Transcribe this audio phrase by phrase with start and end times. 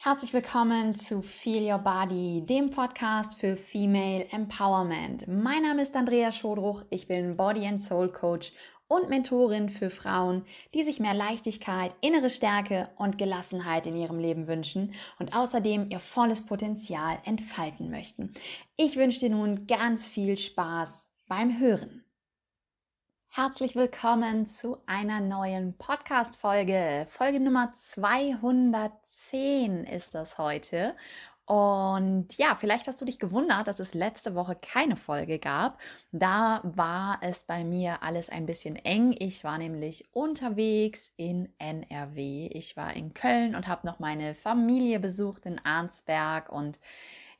[0.00, 5.26] Herzlich willkommen zu Feel Your Body, dem Podcast für Female Empowerment.
[5.26, 8.52] Mein Name ist Andrea Schodruch, ich bin Body and Soul Coach
[8.86, 14.46] und Mentorin für Frauen, die sich mehr Leichtigkeit, innere Stärke und Gelassenheit in ihrem Leben
[14.46, 18.32] wünschen und außerdem ihr volles Potenzial entfalten möchten.
[18.76, 22.04] Ich wünsche dir nun ganz viel Spaß beim Hören.
[23.30, 27.06] Herzlich willkommen zu einer neuen Podcast-Folge.
[27.08, 30.96] Folge Nummer 210 ist das heute.
[31.44, 35.78] Und ja, vielleicht hast du dich gewundert, dass es letzte Woche keine Folge gab.
[36.10, 39.14] Da war es bei mir alles ein bisschen eng.
[39.16, 42.48] Ich war nämlich unterwegs in NRW.
[42.48, 46.80] Ich war in Köln und habe noch meine Familie besucht in Arnsberg und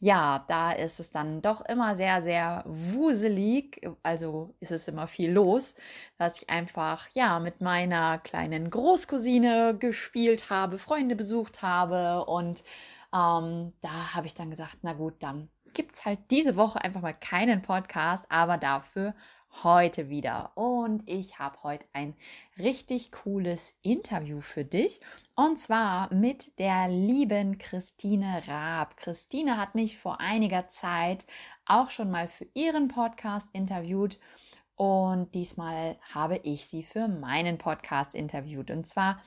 [0.01, 3.81] ja, da ist es dann doch immer sehr, sehr wuselig.
[4.03, 5.75] Also ist es immer viel los,
[6.19, 12.63] dass ich einfach, ja, mit meiner kleinen Großcousine gespielt habe, Freunde besucht habe und
[13.15, 17.01] ähm, da habe ich dann gesagt, na gut, dann gibt es halt diese Woche einfach
[17.01, 19.15] mal keinen Podcast, aber dafür
[19.65, 20.53] heute wieder.
[20.57, 22.15] Und ich habe heute ein
[22.59, 25.01] richtig cooles Interview für dich.
[25.35, 28.97] Und zwar mit der lieben Christine Raab.
[28.97, 31.27] Christine hat mich vor einiger Zeit
[31.67, 34.19] auch schon mal für ihren Podcast interviewt.
[34.75, 38.71] Und diesmal habe ich sie für meinen Podcast interviewt.
[38.71, 39.21] Und zwar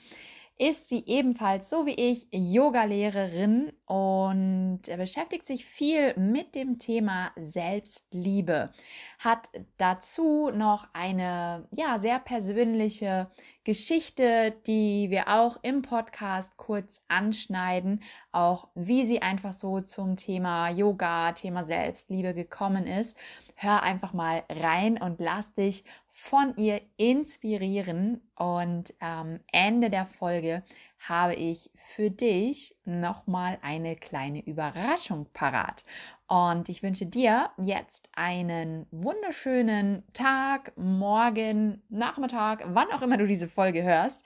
[0.58, 8.72] ist sie ebenfalls, so wie ich, Yogalehrerin und beschäftigt sich viel mit dem Thema Selbstliebe.
[9.20, 13.32] Hat dazu noch eine ja, sehr persönliche
[13.64, 20.70] Geschichte, die wir auch im Podcast kurz anschneiden, auch wie sie einfach so zum Thema
[20.70, 23.16] Yoga, Thema Selbstliebe gekommen ist.
[23.56, 28.22] Hör einfach mal rein und lass dich von ihr inspirieren.
[28.36, 30.64] Und am Ende der Folge
[31.08, 35.84] habe ich für dich nochmal eine kleine Überraschung parat.
[36.28, 43.48] Und ich wünsche dir jetzt einen wunderschönen Tag, Morgen, Nachmittag, wann auch immer du diese
[43.48, 44.24] Folge hörst.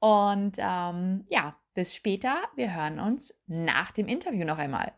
[0.00, 2.36] Und ähm, ja, bis später.
[2.54, 4.92] Wir hören uns nach dem Interview noch einmal.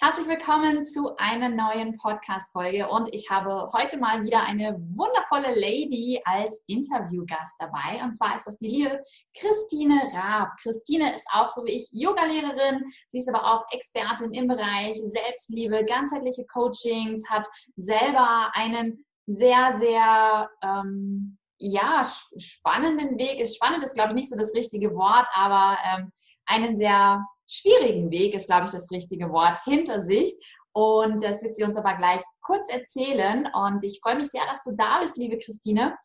[0.00, 6.20] Herzlich willkommen zu einer neuen Podcast-Folge und ich habe heute mal wieder eine wundervolle Lady
[6.24, 9.02] als Interviewgast dabei und zwar ist das die liebe
[9.38, 10.50] Christine Raab.
[10.60, 15.84] Christine ist auch so wie ich Yogalehrerin, sie ist aber auch Expertin im Bereich Selbstliebe,
[15.84, 22.04] ganzheitliche Coachings, hat selber einen sehr, sehr ähm, ja,
[22.36, 23.40] spannenden Weg.
[23.40, 26.12] Ist spannend ist, glaube ich, nicht so das richtige Wort, aber ähm,
[26.46, 30.34] einen sehr schwierigen Weg, ist, glaube ich, das richtige Wort, hinter sich.
[30.72, 33.48] Und das wird sie uns aber gleich kurz erzählen.
[33.54, 35.96] Und ich freue mich sehr, dass du da bist, liebe Christine.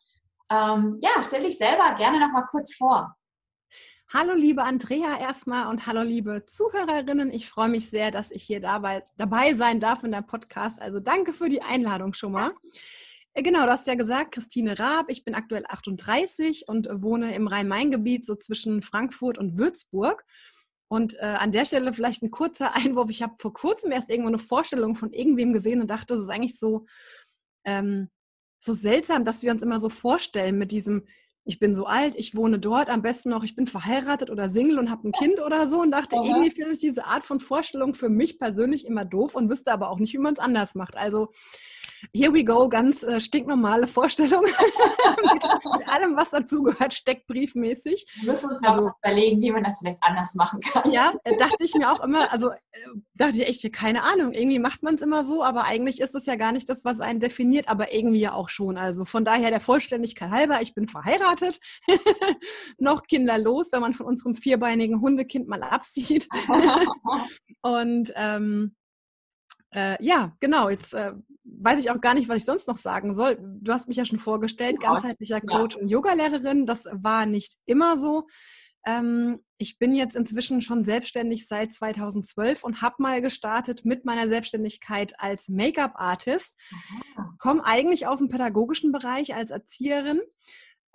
[0.51, 3.15] Ähm, ja, stell dich selber gerne noch mal kurz vor.
[4.11, 7.31] Hallo liebe Andrea erstmal und hallo liebe Zuhörerinnen.
[7.31, 10.81] Ich freue mich sehr, dass ich hier dabei, dabei sein darf in der Podcast.
[10.81, 12.53] Also danke für die Einladung schon mal.
[13.33, 15.05] Äh, genau, du hast ja gesagt, Christine Raab.
[15.09, 20.25] Ich bin aktuell 38 und wohne im Rhein-Main-Gebiet, so zwischen Frankfurt und Würzburg.
[20.89, 23.09] Und äh, an der Stelle vielleicht ein kurzer Einwurf.
[23.09, 26.29] Ich habe vor kurzem erst irgendwo eine Vorstellung von irgendwem gesehen und dachte, das ist
[26.29, 26.85] eigentlich so,
[27.65, 28.09] ähm,
[28.61, 31.07] so seltsam, dass wir uns immer so vorstellen mit diesem,
[31.45, 34.79] ich bin so alt, ich wohne dort, am besten noch, ich bin verheiratet oder Single
[34.79, 36.25] und habe ein Kind oder so und dachte, Aha.
[36.25, 39.89] irgendwie finde ich diese Art von Vorstellung für mich persönlich immer doof und wüsste aber
[39.89, 40.97] auch nicht, wie man es anders macht.
[40.97, 41.31] Also
[42.13, 48.05] here we go, ganz äh, stinknormale Vorstellung mit, mit, allem, was dazugehört, steckbriefmäßig.
[48.21, 50.91] Wir müssen uns also, überlegen, wie man das vielleicht anders machen kann.
[50.91, 52.55] Ja, äh, dachte ich mir auch immer, also äh,
[53.15, 56.25] dachte ich echt, keine Ahnung, irgendwie macht man es immer so, aber eigentlich ist es
[56.25, 58.77] ja gar nicht das, was einen definiert, aber irgendwie ja auch schon.
[58.77, 61.59] Also von daher der Vollständigkeit halber, ich bin verheiratet,
[62.77, 66.27] noch kinderlos, wenn man von unserem vierbeinigen Hundekind mal absieht.
[67.61, 68.75] Und ähm,
[69.73, 71.13] äh, ja, genau, jetzt äh,
[71.43, 73.37] weiß ich auch gar nicht, was ich sonst noch sagen soll.
[73.61, 75.81] Du hast mich ja schon vorgestellt, ganzheitlicher Coach ja.
[75.81, 76.65] und Yogalehrerin.
[76.65, 78.27] Das war nicht immer so.
[78.85, 84.27] Ähm, ich bin jetzt inzwischen schon selbstständig seit 2012 und habe mal gestartet mit meiner
[84.29, 86.57] Selbstständigkeit als Make-up-Artist.
[87.37, 90.21] Komme eigentlich aus dem pädagogischen Bereich als Erzieherin.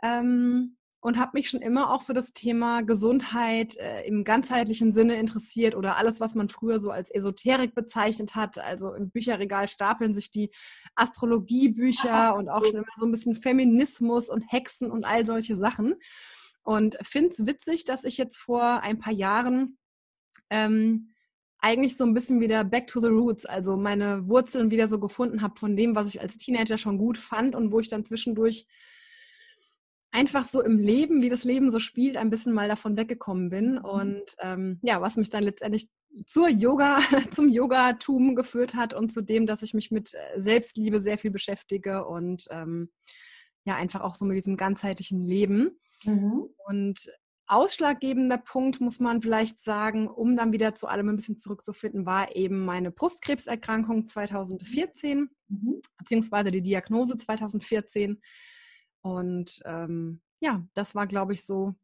[0.03, 5.17] Ähm, und habe mich schon immer auch für das Thema Gesundheit äh, im ganzheitlichen Sinne
[5.17, 8.59] interessiert oder alles, was man früher so als Esoterik bezeichnet hat.
[8.59, 10.51] Also im Bücherregal stapeln sich die
[10.95, 15.97] Astrologiebücher und auch schon immer so ein bisschen Feminismus und Hexen und all solche Sachen.
[16.63, 19.77] Und finde es witzig, dass ich jetzt vor ein paar Jahren
[20.49, 21.11] ähm,
[21.59, 25.43] eigentlich so ein bisschen wieder back to the roots, also meine Wurzeln wieder so gefunden
[25.43, 28.67] habe von dem, was ich als Teenager schon gut fand und wo ich dann zwischendurch
[30.15, 33.73] einfach so im Leben, wie das Leben so spielt, ein bisschen mal davon weggekommen bin.
[33.73, 33.85] Mhm.
[33.85, 35.91] Und ähm, ja, was mich dann letztendlich
[36.25, 36.99] zur Yoga,
[37.33, 41.33] zum Yogatum geführt hat und zu dem, dass ich mich mit äh, Selbstliebe sehr viel
[41.33, 42.91] beschäftige und ähm,
[43.65, 45.81] ja, einfach auch so mit diesem ganzheitlichen Leben.
[46.05, 46.45] Mhm.
[46.69, 47.11] Und
[47.49, 52.37] ausschlaggebender Punkt, muss man vielleicht sagen, um dann wieder zu allem ein bisschen zurückzufinden, war
[52.37, 55.83] eben meine Brustkrebserkrankung 2014, mhm.
[55.99, 58.21] beziehungsweise die Diagnose 2014.
[59.05, 61.75] Und ähm, ja, das war, glaube ich, so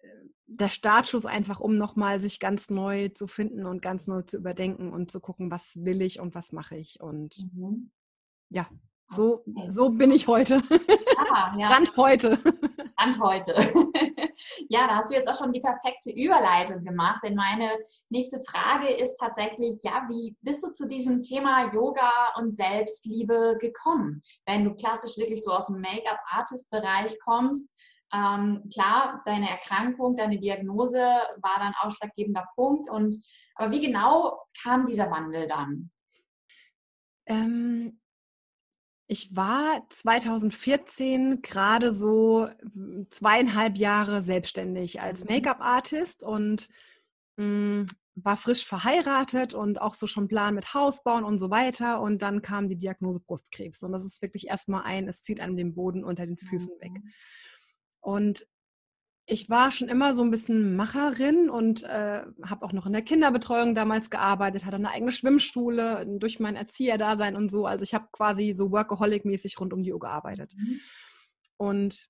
[0.00, 0.08] äh,
[0.46, 4.92] der Startschuss einfach, um nochmal sich ganz neu zu finden und ganz neu zu überdenken
[4.92, 7.00] und zu gucken, was will ich und was mache ich.
[7.00, 7.90] Und mhm.
[8.50, 8.68] ja,
[9.08, 10.62] so, so bin ich heute.
[11.58, 11.70] Ja.
[11.70, 12.38] Stand heute.
[12.92, 13.52] Stand heute.
[14.68, 17.70] ja, da hast du jetzt auch schon die perfekte Überleitung gemacht, denn meine
[18.08, 24.22] nächste Frage ist tatsächlich, ja, wie bist du zu diesem Thema Yoga und Selbstliebe gekommen?
[24.46, 27.74] Wenn du klassisch wirklich so aus dem Make-up-Artist-Bereich kommst,
[28.12, 32.90] ähm, klar, deine Erkrankung, deine Diagnose war dann ausschlaggebender Punkt.
[32.90, 33.14] Und
[33.54, 35.90] aber wie genau kam dieser Wandel dann?
[37.26, 38.00] Ähm,
[39.10, 42.48] ich war 2014 gerade so
[43.10, 45.34] zweieinhalb Jahre selbstständig als mhm.
[45.34, 46.68] Make-up-Artist und
[47.36, 51.50] mh, hm, war frisch verheiratet und auch so schon Plan mit Haus bauen und so
[51.50, 52.00] weiter.
[52.00, 53.82] Und dann kam die Diagnose Brustkrebs.
[53.82, 56.92] Und das ist wirklich erstmal ein, es zieht einem den Boden unter den Füßen weg.
[56.92, 57.12] Mhm.
[58.00, 58.46] Und
[59.30, 63.02] ich war schon immer so ein bisschen Macherin und äh, habe auch noch in der
[63.02, 67.66] Kinderbetreuung damals gearbeitet, hatte eine eigene Schwimmschule durch mein Erzieherdasein und so.
[67.66, 70.54] Also ich habe quasi so Workaholic-mäßig rund um die Uhr gearbeitet.
[70.56, 70.80] Mhm.
[71.56, 72.08] Und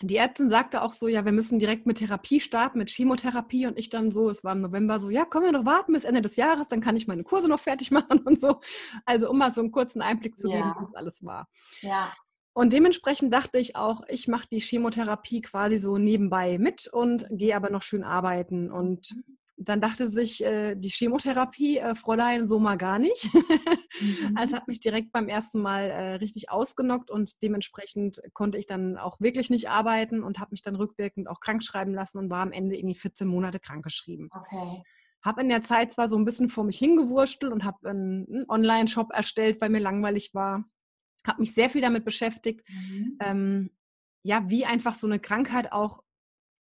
[0.00, 3.66] die Ärztin sagte auch so, ja, wir müssen direkt mit Therapie starten, mit Chemotherapie.
[3.66, 6.04] Und ich dann so, es war im November so, ja, können wir noch warten bis
[6.04, 8.60] Ende des Jahres, dann kann ich meine Kurse noch fertig machen und so.
[9.04, 10.74] Also um mal so einen kurzen Einblick zu geben, ja.
[10.76, 11.48] wie das alles war.
[11.82, 12.12] Ja.
[12.54, 17.56] Und dementsprechend dachte ich auch, ich mache die Chemotherapie quasi so nebenbei mit und gehe
[17.56, 18.70] aber noch schön arbeiten.
[18.70, 19.14] Und
[19.56, 23.32] dann dachte sich äh, die Chemotherapie, äh, Fräulein, so mal gar nicht.
[23.32, 24.36] mhm.
[24.36, 28.98] Also hat mich direkt beim ersten Mal äh, richtig ausgenockt und dementsprechend konnte ich dann
[28.98, 32.42] auch wirklich nicht arbeiten und habe mich dann rückwirkend auch krank schreiben lassen und war
[32.42, 34.28] am Ende irgendwie 14 Monate krankgeschrieben.
[34.30, 34.82] Okay.
[35.24, 38.44] Habe in der Zeit zwar so ein bisschen vor mich hingewurstelt und habe einen, einen
[38.48, 40.64] Online-Shop erstellt, weil mir langweilig war
[41.26, 43.18] habe mich sehr viel damit beschäftigt, mhm.
[43.20, 43.70] ähm,
[44.24, 46.02] ja, wie einfach so eine Krankheit auch,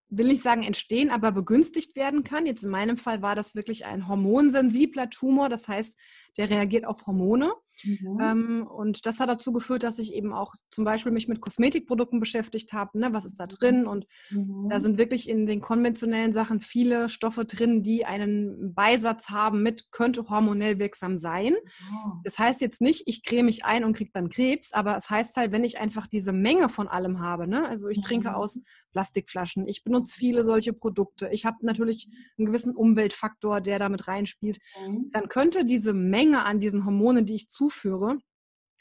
[0.08, 2.46] will nicht sagen entstehen, aber begünstigt werden kann.
[2.46, 5.96] Jetzt in meinem Fall war das wirklich ein hormonsensibler Tumor, das heißt,
[6.36, 7.52] der reagiert auf Hormone.
[7.84, 8.18] Mhm.
[8.20, 12.20] Ähm, und das hat dazu geführt, dass ich eben auch zum Beispiel mich mit Kosmetikprodukten
[12.20, 12.98] beschäftigt habe.
[12.98, 13.12] Ne?
[13.12, 13.48] Was ist da mhm.
[13.48, 13.86] drin?
[13.86, 14.68] Und mhm.
[14.68, 19.90] da sind wirklich in den konventionellen Sachen viele Stoffe drin, die einen Beisatz haben mit
[19.90, 21.54] könnte hormonell wirksam sein.
[21.90, 22.10] Oh.
[22.24, 25.36] Das heißt jetzt nicht, ich creme mich ein und kriege dann Krebs, aber es heißt
[25.36, 27.66] halt, wenn ich einfach diese Menge von allem habe, ne?
[27.66, 28.34] also ich trinke mhm.
[28.34, 28.60] aus
[28.92, 34.58] Plastikflaschen, ich benutze viele solche Produkte, ich habe natürlich einen gewissen Umweltfaktor, der damit reinspielt,
[34.86, 35.10] mhm.
[35.12, 38.18] dann könnte diese Menge an diesen Hormonen, die ich zu zuführe,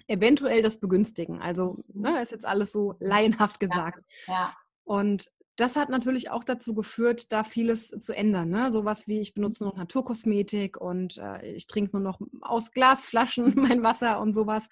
[0.08, 1.42] eventuell das begünstigen.
[1.42, 4.04] Also ne, ist jetzt alles so laienhaft gesagt.
[4.28, 4.54] Ja, ja.
[4.84, 8.50] Und das hat natürlich auch dazu geführt, da vieles zu ändern.
[8.50, 8.72] Ne?
[8.72, 13.82] Sowas wie, ich benutze nur Naturkosmetik und äh, ich trinke nur noch aus Glasflaschen mein
[13.82, 14.68] Wasser und sowas.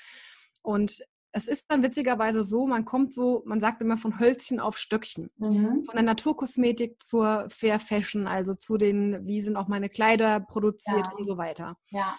[0.61, 4.77] Und es ist dann witzigerweise so, man kommt so, man sagt immer von Hölzchen auf
[4.77, 5.31] Stöckchen.
[5.37, 5.85] Mhm.
[5.85, 11.07] Von der Naturkosmetik zur Fair Fashion, also zu den, wie sind auch meine Kleider produziert
[11.07, 11.11] ja.
[11.17, 11.77] und so weiter.
[11.89, 12.17] Ja.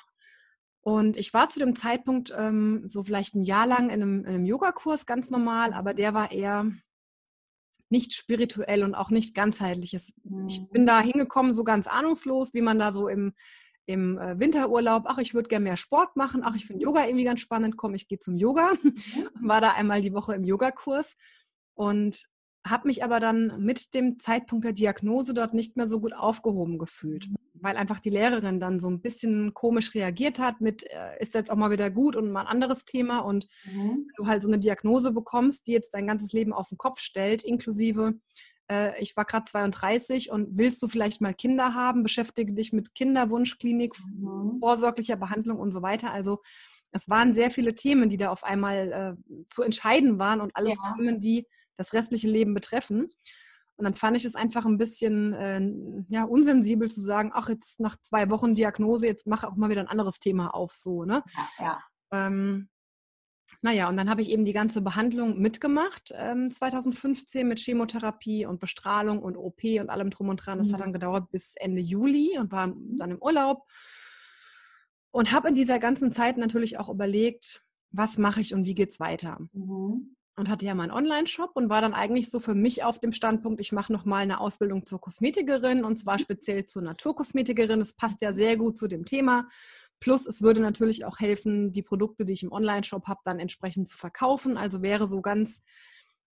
[0.84, 4.26] Und ich war zu dem Zeitpunkt ähm, so vielleicht ein Jahr lang in einem, in
[4.26, 6.70] einem Yogakurs ganz normal, aber der war eher
[7.88, 10.12] nicht spirituell und auch nicht ganzheitliches.
[10.24, 10.46] Mhm.
[10.46, 13.32] Ich bin da hingekommen so ganz ahnungslos, wie man da so im,
[13.86, 17.24] im äh, Winterurlaub, ach, ich würde gerne mehr Sport machen, ach, ich finde Yoga irgendwie
[17.24, 18.74] ganz spannend, komm, ich gehe zum Yoga.
[18.82, 18.94] Mhm.
[19.40, 21.14] War da einmal die Woche im Yogakurs
[21.72, 22.28] und
[22.66, 26.78] habe mich aber dann mit dem Zeitpunkt der Diagnose dort nicht mehr so gut aufgehoben
[26.78, 27.28] gefühlt.
[27.28, 31.35] Mhm weil einfach die Lehrerin dann so ein bisschen komisch reagiert hat mit, äh, ist
[31.35, 34.06] jetzt auch mal wieder gut und mal ein anderes Thema und mhm.
[34.16, 37.42] du halt so eine Diagnose bekommst, die jetzt dein ganzes Leben auf den Kopf stellt,
[37.42, 38.18] inklusive,
[38.71, 42.94] äh, ich war gerade 32 und willst du vielleicht mal Kinder haben, beschäftige dich mit
[42.94, 44.59] Kinderwunschklinik, mhm.
[44.61, 46.12] vorsorglicher Behandlung und so weiter.
[46.12, 46.42] Also
[46.92, 50.78] es waren sehr viele Themen, die da auf einmal äh, zu entscheiden waren und alles
[50.85, 50.94] ja.
[50.94, 53.11] Themen, die das restliche Leben betreffen.
[53.76, 55.61] Und dann fand ich es einfach ein bisschen äh,
[56.09, 59.81] ja, unsensibel zu sagen, ach, jetzt nach zwei Wochen Diagnose, jetzt mache auch mal wieder
[59.81, 61.23] ein anderes Thema auf, so, ne?
[61.59, 61.64] Ja.
[61.64, 61.85] ja.
[62.12, 62.69] Ähm,
[63.62, 68.61] naja, und dann habe ich eben die ganze Behandlung mitgemacht, ähm, 2015 mit Chemotherapie und
[68.61, 70.59] Bestrahlung und OP und allem drum und dran.
[70.59, 70.73] Das mhm.
[70.73, 73.66] hat dann gedauert bis Ende Juli und war dann im Urlaub.
[75.11, 78.90] Und habe in dieser ganzen Zeit natürlich auch überlegt, was mache ich und wie geht
[78.90, 79.38] es weiter.
[79.52, 80.16] Mhm.
[80.36, 83.60] Und hatte ja meinen Online-Shop und war dann eigentlich so für mich auf dem Standpunkt,
[83.60, 87.78] ich mache nochmal eine Ausbildung zur Kosmetikerin und zwar speziell zur Naturkosmetikerin.
[87.78, 89.48] Das passt ja sehr gut zu dem Thema.
[90.00, 93.88] Plus es würde natürlich auch helfen, die Produkte, die ich im Online-Shop habe, dann entsprechend
[93.88, 94.56] zu verkaufen.
[94.56, 95.62] Also wäre so ganz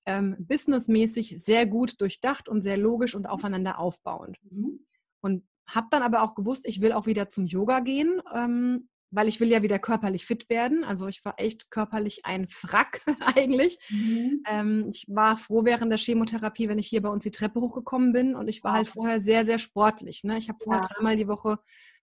[0.05, 4.39] ähm, businessmäßig sehr gut durchdacht und sehr logisch und aufeinander aufbauend.
[4.51, 4.85] Mhm.
[5.21, 9.29] Und habe dann aber auch gewusst, ich will auch wieder zum Yoga gehen, ähm, weil
[9.29, 10.85] ich will ja wieder körperlich fit werden.
[10.85, 13.03] Also ich war echt körperlich ein Wrack
[13.37, 13.79] eigentlich.
[13.91, 14.43] Mhm.
[14.49, 18.13] Ähm, ich war froh während der Chemotherapie, wenn ich hier bei uns die Treppe hochgekommen
[18.13, 20.25] bin und ich war halt vorher sehr, sehr sportlich.
[20.25, 20.39] Ne?
[20.39, 20.89] Ich habe vorher ja.
[20.89, 21.59] dreimal die Woche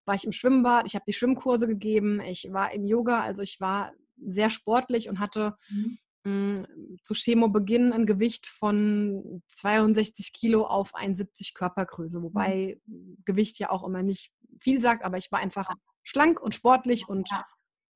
[0.06, 3.60] war ich im Schwimmbad, ich habe die Schwimmkurse gegeben, ich war im Yoga, also ich
[3.60, 3.94] war
[4.26, 5.98] sehr sportlich und hatte mhm.
[6.24, 6.68] mh,
[7.04, 13.18] zu Chemobeginn ein Gewicht von 62 Kilo auf 71 Körpergröße, wobei mhm.
[13.26, 15.70] Gewicht ja auch immer nicht viel sagt, aber ich war einfach
[16.10, 17.46] schlank und sportlich und ja.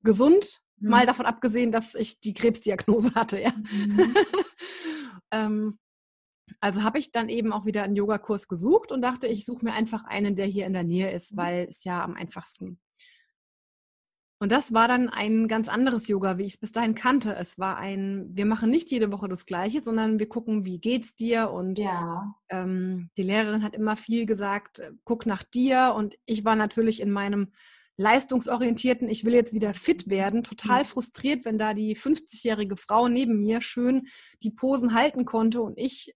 [0.03, 0.89] gesund, mhm.
[0.89, 3.41] mal davon abgesehen, dass ich die Krebsdiagnose hatte.
[3.41, 3.51] Ja.
[3.51, 4.15] Mhm.
[5.31, 5.79] ähm,
[6.59, 9.73] also habe ich dann eben auch wieder einen Yogakurs gesucht und dachte, ich suche mir
[9.73, 11.37] einfach einen, der hier in der Nähe ist, mhm.
[11.37, 12.79] weil es ja am einfachsten.
[14.43, 17.33] Und das war dann ein ganz anderes Yoga, wie ich es bis dahin kannte.
[17.33, 21.15] Es war ein, wir machen nicht jede Woche das Gleiche, sondern wir gucken, wie geht's
[21.15, 21.49] dir.
[21.49, 22.35] Und ja.
[22.49, 25.93] ähm, die Lehrerin hat immer viel gesagt, äh, guck nach dir.
[25.95, 27.53] Und ich war natürlich in meinem
[27.97, 30.87] leistungsorientierten, ich will jetzt wieder fit werden, total mhm.
[30.87, 34.07] frustriert, wenn da die 50-jährige Frau neben mir schön
[34.41, 36.15] die Posen halten konnte und ich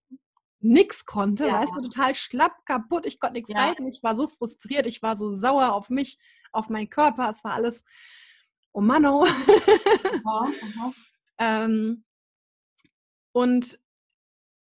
[0.60, 1.54] nix konnte, ja.
[1.54, 3.62] weißt du, total schlapp, kaputt, ich konnte nichts ja.
[3.62, 6.18] halten, ich war so frustriert, ich war so sauer auf mich,
[6.52, 7.84] auf meinen Körper, es war alles,
[8.72, 9.24] oh Manno.
[9.24, 10.94] Aha, aha.
[11.38, 12.04] ähm,
[13.34, 13.80] und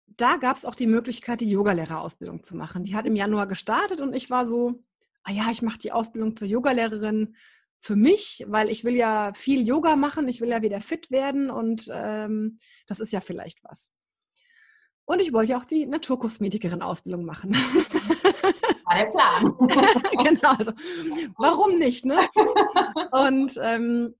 [0.07, 2.83] da gab es auch die Möglichkeit, die Yogalehrerausbildung zu machen.
[2.83, 4.83] Die hat im Januar gestartet und ich war so,
[5.23, 7.35] ah ja, ich mache die Ausbildung zur Yogalehrerin
[7.79, 11.49] für mich, weil ich will ja viel Yoga machen, ich will ja wieder fit werden
[11.49, 13.91] und ähm, das ist ja vielleicht was.
[15.05, 17.53] Und ich wollte ja auch die Naturkosmetikerin-Ausbildung machen.
[18.85, 19.43] War der Plan.
[20.23, 20.71] genau, also
[21.37, 22.29] warum nicht, ne?
[23.11, 24.15] Und ähm,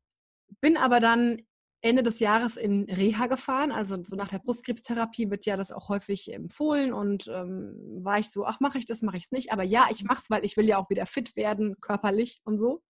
[0.60, 1.42] bin aber dann
[1.82, 3.72] Ende des Jahres in Reha gefahren.
[3.72, 8.30] Also so nach der Brustkrebstherapie wird ja das auch häufig empfohlen und ähm, war ich
[8.30, 9.52] so, ach, mache ich das, mache ich es nicht.
[9.52, 12.58] Aber ja, ich mache es, weil ich will ja auch wieder fit werden, körperlich und
[12.58, 12.84] so.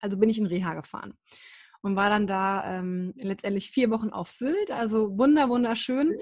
[0.00, 1.14] Also bin ich in Reha gefahren
[1.82, 4.70] und war dann da ähm, letztendlich vier Wochen auf Sylt.
[4.70, 6.16] Also wunder, wunderschön.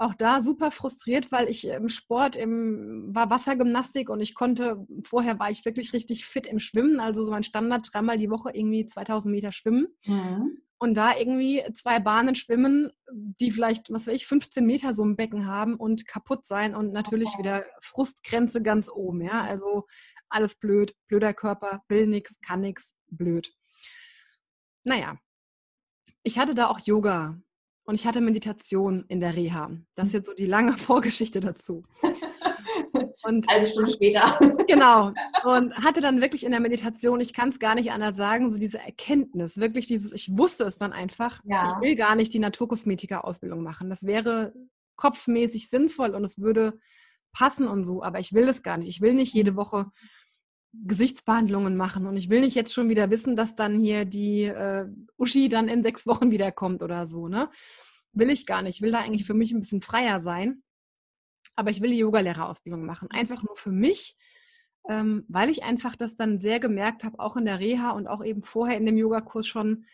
[0.00, 5.38] Auch da super frustriert, weil ich im Sport im, war Wassergymnastik und ich konnte, vorher
[5.38, 7.00] war ich wirklich richtig fit im Schwimmen.
[7.00, 9.88] Also so mein Standard dreimal die Woche irgendwie 2000 Meter schwimmen.
[10.06, 15.02] Mhm und da irgendwie zwei Bahnen schwimmen, die vielleicht, was weiß ich, 15 Meter so
[15.02, 17.38] im Becken haben und kaputt sein und natürlich okay.
[17.38, 19.86] wieder Frustgrenze ganz oben, ja, also
[20.30, 23.52] alles blöd, blöder Körper, will nix, kann nix, blöd.
[24.84, 25.18] Naja,
[26.22, 27.38] ich hatte da auch Yoga
[27.90, 29.68] und ich hatte Meditation in der Reha.
[29.96, 31.82] Das ist jetzt so die lange Vorgeschichte dazu.
[33.24, 34.38] Und eine Stunde später.
[34.68, 35.12] Genau.
[35.42, 38.56] Und hatte dann wirklich in der Meditation, ich kann es gar nicht anders sagen, so
[38.56, 41.74] diese Erkenntnis, wirklich dieses, ich wusste es dann einfach, ja.
[41.74, 43.90] ich will gar nicht die Naturkosmetiker-Ausbildung machen.
[43.90, 44.52] Das wäre
[44.94, 46.78] kopfmäßig sinnvoll und es würde
[47.32, 48.88] passen und so, aber ich will es gar nicht.
[48.88, 49.86] Ich will nicht jede Woche
[50.72, 54.86] Gesichtsbehandlungen machen und ich will nicht jetzt schon wieder wissen, dass dann hier die äh,
[55.16, 57.50] Uschi dann in sechs Wochen wiederkommt oder so, ne?
[58.12, 58.76] Will ich gar nicht.
[58.76, 60.62] Ich will da eigentlich für mich ein bisschen freier sein
[61.60, 63.10] aber ich will die Yogalehrerausbildung machen.
[63.10, 64.16] Einfach nur für mich,
[64.88, 68.24] ähm, weil ich einfach das dann sehr gemerkt habe, auch in der Reha und auch
[68.24, 69.84] eben vorher in dem Yogakurs schon,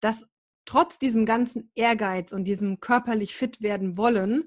[0.00, 0.26] dass
[0.66, 4.44] trotz diesem ganzen Ehrgeiz und diesem körperlich fit werden wollen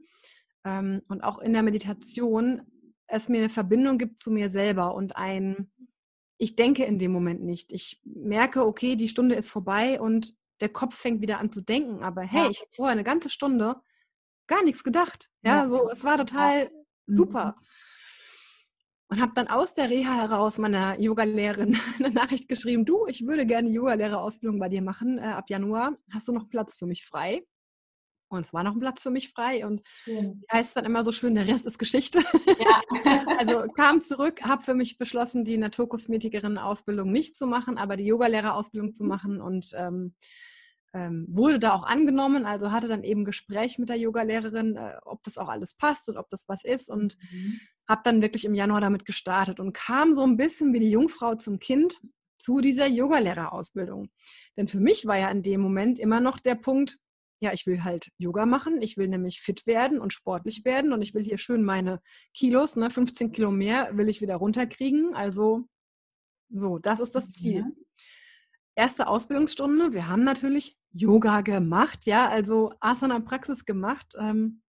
[0.64, 2.62] ähm, und auch in der Meditation
[3.08, 5.72] es mir eine Verbindung gibt zu mir selber und ein,
[6.38, 7.72] ich denke in dem Moment nicht.
[7.72, 12.04] Ich merke, okay, die Stunde ist vorbei und der Kopf fängt wieder an zu denken,
[12.04, 12.50] aber hey, ja.
[12.50, 13.76] ich habe vorher eine ganze Stunde
[14.48, 15.30] gar nichts gedacht.
[15.44, 16.72] Ja, so, es war total
[17.06, 17.16] mhm.
[17.16, 17.56] super.
[19.10, 23.46] Und habe dann aus der Reha heraus meiner Yogalehrerin eine Nachricht geschrieben, du, ich würde
[23.46, 25.98] gerne Yogalehrerausbildung bei dir machen äh, ab Januar.
[26.12, 27.46] Hast du noch Platz für mich frei?
[28.34, 29.66] Und es war noch ein Platz für mich frei.
[29.66, 30.34] Und ja.
[30.52, 32.20] heißt dann immer so schön, der Rest ist Geschichte.
[32.20, 32.82] Ja.
[33.38, 38.96] also kam zurück, habe für mich beschlossen, die Naturkosmetikerin-Ausbildung nicht zu machen, aber die Yogalehrerausbildung
[38.96, 39.10] zu mhm.
[39.10, 39.42] machen.
[39.42, 40.14] Und ähm,
[40.94, 45.24] ähm, wurde da auch angenommen, also hatte dann eben Gespräch mit der Yogalehrerin, äh, ob
[45.24, 47.60] das auch alles passt und ob das was ist und mhm.
[47.88, 51.36] habe dann wirklich im Januar damit gestartet und kam so ein bisschen wie die Jungfrau
[51.36, 52.00] zum Kind
[52.38, 54.10] zu dieser Yogalehrerausbildung.
[54.58, 57.00] Denn für mich war ja in dem Moment immer noch der Punkt,
[57.44, 61.02] ja, ich will halt Yoga machen, ich will nämlich fit werden und sportlich werden und
[61.02, 62.02] ich will hier schön meine
[62.34, 65.14] Kilos, ne, 15 Kilo mehr will ich wieder runterkriegen.
[65.14, 65.68] Also
[66.50, 67.64] so, das ist das Ziel.
[67.64, 67.76] Mhm.
[68.76, 74.16] erste Ausbildungsstunde, wir haben natürlich Yoga gemacht, ja, also Asana-Praxis gemacht.
[74.18, 74.62] Ähm,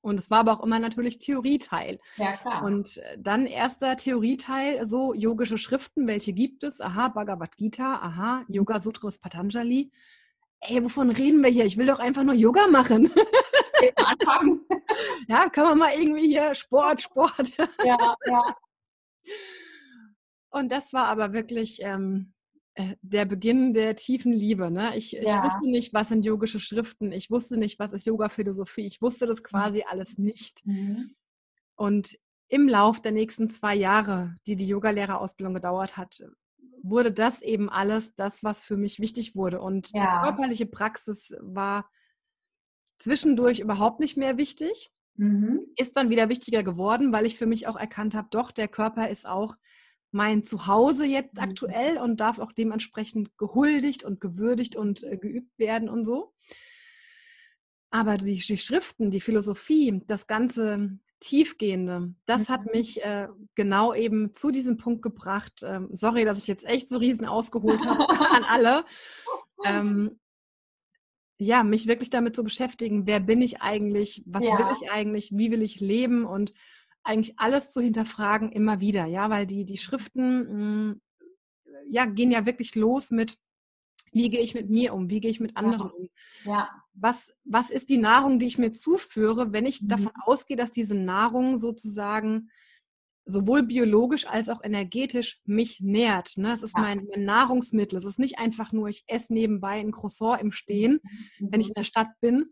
[0.00, 1.98] und es war aber auch immer natürlich Theorieteil.
[2.16, 2.62] Ja, klar.
[2.62, 6.80] Und äh, dann erster Theorieteil, so yogische Schriften, welche gibt es?
[6.80, 8.44] Aha, Bhagavad Gita, aha.
[8.48, 9.90] Yoga Sutras Patanjali.
[10.68, 11.64] Ey, wovon reden wir hier?
[11.64, 13.10] Ich will doch einfach nur Yoga machen.
[15.28, 17.52] Ja, kann man mal irgendwie hier Sport, Sport.
[17.84, 18.56] Ja, ja.
[20.50, 22.32] Und das war aber wirklich ähm,
[22.74, 24.70] äh, der Beginn der tiefen Liebe.
[24.70, 24.96] Ne?
[24.96, 25.44] Ich, ich Ja.
[25.44, 27.12] wusste nicht, was sind yogische Schriften.
[27.12, 28.86] Ich wusste nicht, was ist Yoga-Philosophie.
[28.86, 30.64] Ich wusste das quasi alles nicht.
[30.64, 31.14] Mhm.
[31.74, 32.16] Und
[32.48, 36.22] im Lauf der nächsten zwei Jahre, die die Yogalehrerausbildung gedauert hat,
[36.88, 39.60] wurde das eben alles das, was für mich wichtig wurde.
[39.60, 40.00] Und Ja.
[40.00, 41.90] die körperliche Praxis war
[42.98, 45.60] zwischendurch überhaupt nicht mehr wichtig, Mhm.
[45.76, 49.08] ist dann wieder wichtiger geworden, weil ich für mich auch erkannt habe, doch, der Körper
[49.08, 49.56] ist auch
[50.10, 51.40] mein Zuhause jetzt Mhm.
[51.42, 56.32] aktuell und darf auch dementsprechend gehuldigt und gewürdigt und äh, geübt werden und so.
[57.90, 62.70] Aber die, die Schriften, die Philosophie, das ganze Tiefgehende, das hat Mhm.
[62.72, 65.62] mich äh, genau eben zu diesem Punkt gebracht.
[65.64, 68.00] Ähm, sorry, dass ich jetzt echt so riesen ausgeholt habe
[68.32, 68.84] an alle.
[69.64, 70.18] Ähm,
[71.38, 74.58] ja, mich wirklich damit zu beschäftigen, wer bin ich eigentlich, was Ja.
[74.58, 76.52] will ich eigentlich, wie will ich leben und
[77.02, 80.96] eigentlich alles zu hinterfragen immer wieder, ja, weil die, die Schriften mh,
[81.88, 83.38] ja, gehen ja wirklich los mit,
[84.16, 86.08] wie gehe ich mit mir um, wie gehe ich mit anderen um,
[86.44, 86.68] Ja.
[86.94, 89.88] was, was ist die Nahrung, die ich mir zuführe, wenn ich Mhm.
[89.88, 92.48] davon ausgehe, dass diese Nahrung sozusagen
[93.28, 96.36] sowohl biologisch als auch energetisch mich nährt.
[96.36, 96.52] Ne?
[96.52, 96.82] Es ist Ja.
[96.82, 97.98] mein, mein Nahrungsmittel.
[97.98, 101.00] Es ist nicht einfach nur, ich esse nebenbei ein Croissant im Stehen,
[101.40, 102.46] wenn ich in der Stadt bin,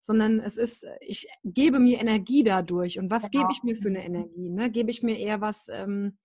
[0.00, 2.98] sondern es ist, ich gebe mir Energie dadurch.
[2.98, 3.42] Und was Genau.
[3.42, 4.48] gebe ich mir für eine Energie?
[4.50, 4.70] Ne?
[4.70, 6.16] Gebe ich mir eher was, ähm,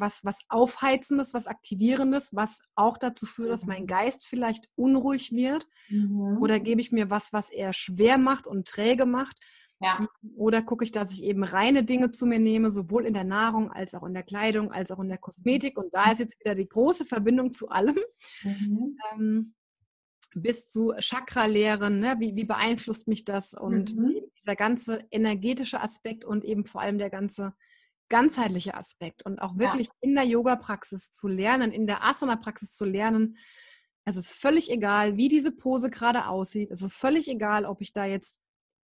[0.00, 5.66] was, was Aufheizendes, was Aktivierendes, was auch dazu führt, dass mein Geist vielleicht unruhig wird?
[5.88, 6.38] Mhm.
[6.40, 9.36] Oder gebe ich mir was, was eher schwer macht und träge macht?
[9.82, 10.06] ja.
[10.36, 13.70] Oder gucke ich, dass ich eben reine Dinge zu mir nehme, sowohl in der Nahrung
[13.72, 15.78] als auch in der Kleidung, als auch in der Kosmetik.
[15.78, 17.98] Und da ist jetzt wieder die große Verbindung zu allem,
[18.42, 18.96] Mhm.
[19.12, 19.54] ähm,
[20.34, 21.98] bis zu Chakra-Lehren.
[21.98, 22.16] Ne?
[22.18, 23.54] Wie, wie beeinflusst mich das?
[23.54, 24.20] Und Mhm.
[24.38, 27.54] dieser ganze energetische Aspekt und eben vor allem der ganze
[28.10, 29.24] ganzheitliche Aspekt.
[29.24, 29.58] Und auch Ja.
[29.60, 33.38] wirklich in der Yoga-Praxis zu lernen, in der Asana-Praxis zu lernen.
[34.04, 36.70] Es ist völlig egal, wie diese Pose gerade aussieht.
[36.70, 38.40] Es ist völlig egal, ob ich da jetzt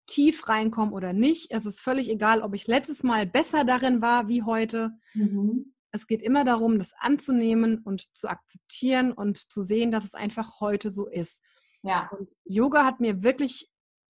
[0.05, 1.51] tief reinkomme oder nicht.
[1.51, 4.91] Es ist völlig egal, ob ich letztes Mal besser darin war wie heute.
[5.13, 5.73] Mhm.
[5.91, 10.59] Es geht immer darum, das anzunehmen und zu akzeptieren und zu sehen, dass es einfach
[10.59, 11.41] heute so ist.
[11.83, 12.09] Ja.
[12.17, 13.69] Und Yoga hat mir wirklich,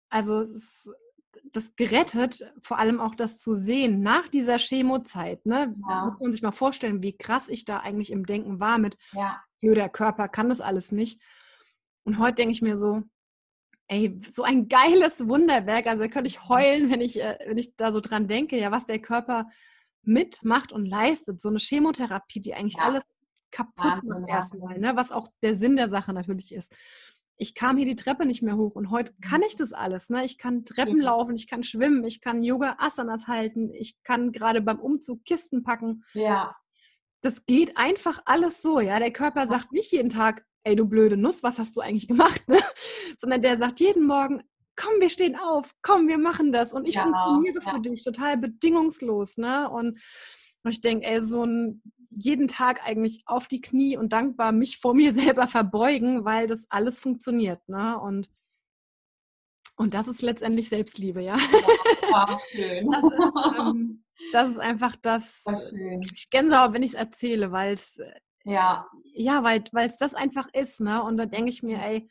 [0.09, 0.89] also es ist
[1.51, 5.45] das gerettet, vor allem auch das zu sehen nach dieser Chemozeit.
[5.45, 5.75] Ne?
[5.89, 6.05] Ja.
[6.05, 9.37] Muss man sich mal vorstellen, wie krass ich da eigentlich im Denken war mit, Ja.
[9.61, 11.21] "Nö, der Körper kann das alles nicht.
[12.03, 13.03] Und heute denke ich mir so,
[13.87, 15.85] ey, so ein geiles Wunderwerk.
[15.87, 18.71] Also da könnte ich heulen, wenn ich, äh, wenn ich da so dran denke, ja,
[18.71, 19.47] was der Körper
[20.03, 21.41] mitmacht und leistet.
[21.41, 22.83] So eine Chemotherapie, die eigentlich Ja.
[22.83, 23.03] alles
[23.51, 24.93] kaputt Wahnsinn, macht erstmal, ne?
[24.95, 26.73] was auch der Sinn der Sache natürlich ist.
[27.41, 30.11] Ich kam hier die Treppe nicht mehr hoch und heute kann ich das alles.
[30.11, 30.23] Ne?
[30.23, 34.77] Ich kann Treppen laufen, ich kann schwimmen, ich kann Yoga-Asanas halten, ich kann gerade beim
[34.79, 36.55] Umzug Kisten packen Ja.
[37.23, 38.99] das geht einfach alles so, ja.
[38.99, 42.47] Der Körper sagt nicht jeden Tag, ey, du blöde Nuss, was hast du eigentlich gemacht?
[42.47, 42.59] Ne?
[43.17, 44.43] Sondern der sagt jeden Morgen,
[44.75, 46.71] komm, wir stehen auf, komm, wir machen das.
[46.71, 47.73] Und ich Ja, funktioniere ja.
[47.73, 49.67] für dich total bedingungslos, ne?
[49.67, 49.99] Und
[50.69, 54.93] ich denke, ey, so ein jeden Tag eigentlich auf die Knie und dankbar mich vor
[54.93, 57.99] mir selber verbeugen, weil das alles funktioniert, ne?
[57.99, 58.29] Und
[59.77, 61.35] und das ist letztendlich Selbstliebe, ja.
[61.35, 62.91] War schön.
[62.91, 65.43] Das ist, ähm, das ist einfach das.
[66.13, 67.99] Ich Gänsehaut, wenn ich es erzähle, weil es
[68.43, 68.87] Ja.
[69.15, 71.01] ja, weil es das einfach ist, ne?
[71.03, 72.09] Und da denke ich mir, ey,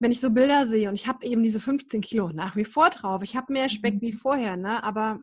[0.00, 2.90] wenn ich so Bilder sehe und ich habe eben diese 15 Kilo nach wie vor
[2.90, 4.00] drauf, ich habe mehr Speck Mhm.
[4.02, 4.82] wie vorher, ne?
[4.82, 5.20] Aber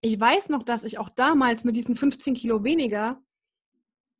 [0.00, 3.22] ich weiß noch, dass ich auch damals mit diesen 15 Kilo weniger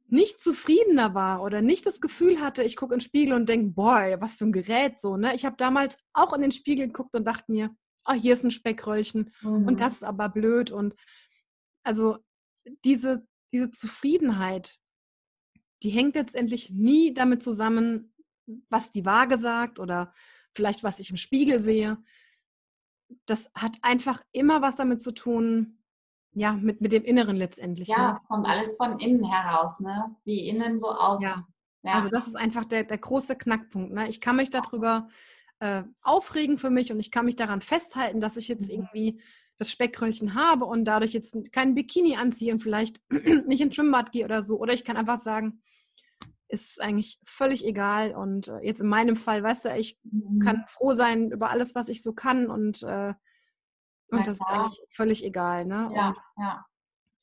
[0.09, 3.69] nicht zufriedener war oder nicht das Gefühl hatte, ich gucke in den Spiegel und denke,
[3.73, 5.35] boah, was für ein Gerät so, ne?
[5.35, 7.71] Ich habe damals auch in den Spiegel geguckt und dachte mir,
[8.05, 9.69] ah, hier ist ein Speckröllchen Mhm.
[9.69, 10.95] und das ist aber blöd und
[11.85, 12.19] also
[12.85, 14.79] diese, diese Zufriedenheit,
[15.83, 18.13] die hängt letztendlich nie damit zusammen,
[18.69, 20.13] was die Waage sagt oder
[20.57, 22.03] vielleicht was ich im Spiegel sehe.
[23.27, 25.79] Das hat einfach immer was damit zu tun,
[26.33, 27.89] ja, mit, mit dem Inneren letztendlich.
[27.89, 28.21] Ja, ne?
[28.29, 30.15] kommt alles von innen heraus, ne?
[30.25, 31.27] Wie innen so außen.
[31.27, 31.47] Ja.
[31.83, 31.93] Ja.
[31.95, 33.93] Also das ist einfach der, der große Knackpunkt.
[33.93, 34.09] Ne?
[34.09, 35.09] Ich kann mich darüber
[35.61, 38.71] äh, aufregen für mich und ich kann mich daran festhalten, dass ich jetzt Mhm.
[38.71, 39.21] irgendwie
[39.59, 43.01] das Speckröllchen habe und dadurch jetzt keinen Bikini anziehe und vielleicht
[43.47, 44.59] nicht ins Schwimmbad gehe oder so.
[44.59, 45.63] Oder ich kann einfach sagen,
[46.51, 48.15] ist eigentlich völlig egal.
[48.15, 50.41] Und äh, jetzt in meinem Fall, weißt du, ich mhm.
[50.41, 53.15] kann froh sein über alles, was ich so kann und, äh,
[54.13, 55.65] und das ist eigentlich völlig egal.
[55.65, 55.91] Ne?
[55.95, 56.67] Ja, und, ja.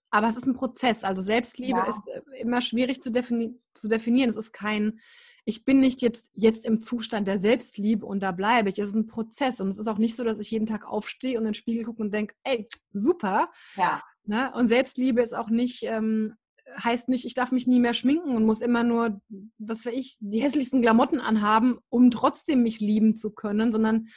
[0.10, 1.04] Aber es ist ein Prozess.
[1.04, 1.90] Also Selbstliebe ja.
[1.90, 4.30] ist äh, immer schwierig zu, defini zu definieren.
[4.30, 5.00] Es ist kein,
[5.44, 8.80] ich bin nicht jetzt, jetzt im Zustand der Selbstliebe und da bleibe ich.
[8.80, 9.60] Es ist ein Prozess.
[9.60, 11.84] Und es ist auch nicht so, dass ich jeden Tag aufstehe und in den Spiegel
[11.84, 13.52] gucke und denke, ey, super.
[13.76, 14.02] Ja.
[14.24, 14.52] Ne?
[14.54, 16.36] Und Selbstliebe ist auch nicht, ähm,
[16.84, 19.22] heißt nicht, ich darf mich nie mehr schminken und muss immer nur,
[19.58, 24.08] was für ich, die hässlichsten Klamotten anhaben, um trotzdem mich lieben zu können, sondern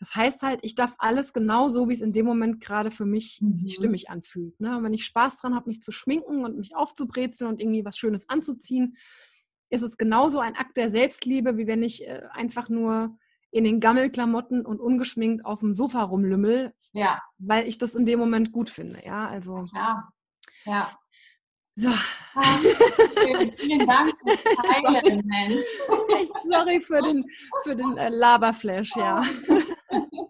[0.00, 3.06] das heißt halt, ich darf alles genau so, wie es in dem Moment gerade für
[3.06, 3.68] mich mhm.
[3.68, 4.60] stimmig anfühlt.
[4.60, 4.76] Ne?
[4.76, 7.96] Und wenn ich Spaß dran habe, mich zu schminken und mich aufzubrezeln und irgendwie was
[7.96, 8.96] Schönes anzuziehen,
[9.70, 13.16] ist es genauso ein Akt der Selbstliebe, wie wenn ich äh, einfach nur
[13.50, 17.22] in den Gammelklamotten und ungeschminkt auf dem Sofa rumlümmel, ja.
[17.38, 19.00] weil ich das in dem Moment gut finde.
[19.06, 19.64] Ja, also.
[19.72, 20.08] Ja,
[20.64, 20.90] ja.
[21.76, 21.88] So.
[22.36, 22.58] Ah,
[23.56, 24.44] vielen Dank fürs
[25.02, 25.62] Teilen, Mensch.
[26.20, 27.24] Echt sorry für den,
[27.64, 29.24] für den äh, Laberflash, ja.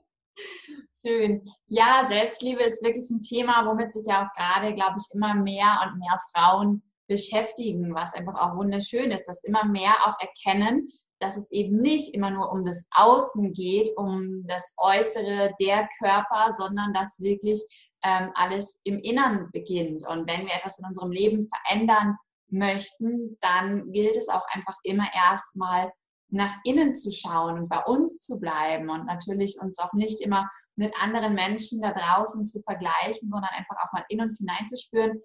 [1.07, 1.42] Schön.
[1.68, 5.80] Ja, Selbstliebe ist wirklich ein Thema, womit sich ja auch gerade, glaube ich, immer mehr
[5.85, 10.88] und mehr Frauen beschäftigen, was einfach auch wunderschön ist, dass immer mehr auch erkennen,
[11.20, 16.52] dass es eben nicht immer nur um das Außen geht, um das Äußere, der Körper,
[16.52, 17.62] sondern dass wirklich
[18.04, 20.06] ähm, alles im Innern beginnt.
[20.06, 22.16] Und wenn wir etwas in unserem Leben verändern
[22.48, 25.90] möchten, dann gilt es auch einfach immer erstmal
[26.28, 30.48] nach innen zu schauen und bei uns zu bleiben und natürlich uns auch nicht immer
[30.76, 35.20] mit anderen Menschen da draußen zu vergleichen, sondern einfach auch mal in uns hineinzuspüren,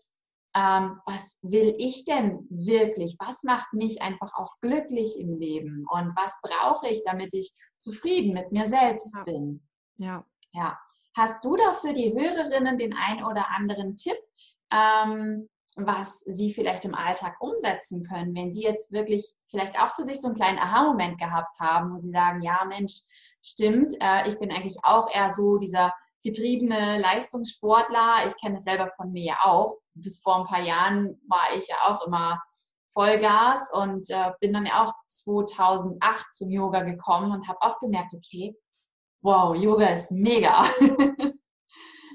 [0.56, 3.18] ähm, was will ich denn wirklich?
[3.20, 5.86] Was macht mich einfach auch glücklich im Leben?
[5.90, 9.68] Und was brauche ich, damit ich zufrieden mit mir selbst bin?
[9.98, 10.26] Ja.
[10.52, 10.80] Ja.
[11.20, 14.16] Hast du da für die Hörerinnen den ein oder anderen Tipp,
[14.72, 20.04] ähm, was sie vielleicht im Alltag umsetzen können, wenn sie jetzt wirklich vielleicht auch für
[20.04, 23.02] sich so einen kleinen Aha-Moment gehabt haben, wo sie sagen, ja Mensch,
[23.42, 28.26] stimmt, äh, ich bin eigentlich auch eher so dieser getriebene Leistungssportler.
[28.26, 29.76] Ich kenne es selber von mir ja auch.
[29.96, 32.42] Bis vor ein paar Jahren war ich ja auch immer
[32.94, 38.14] Vollgas und äh, bin dann ja auch 2008 zum Yoga gekommen und habe auch gemerkt,
[38.14, 38.56] okay,
[39.22, 40.64] wow, Yoga ist mega.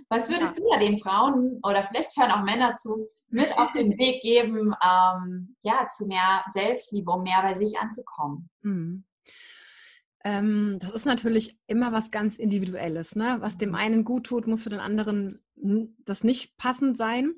[0.09, 3.91] Was würdest du ja den Frauen oder vielleicht hören auch Männer zu, mit auf den
[3.99, 8.49] Weg geben, ähm, ja, zu mehr Selbstliebe, um mehr bei sich anzukommen?
[8.63, 9.05] Mhm.
[10.25, 13.15] Ähm, das ist natürlich immer was ganz Individuelles.
[13.15, 13.37] Ne?
[13.41, 17.35] Was dem einen gut tut, muss für den anderen das nicht passend sein.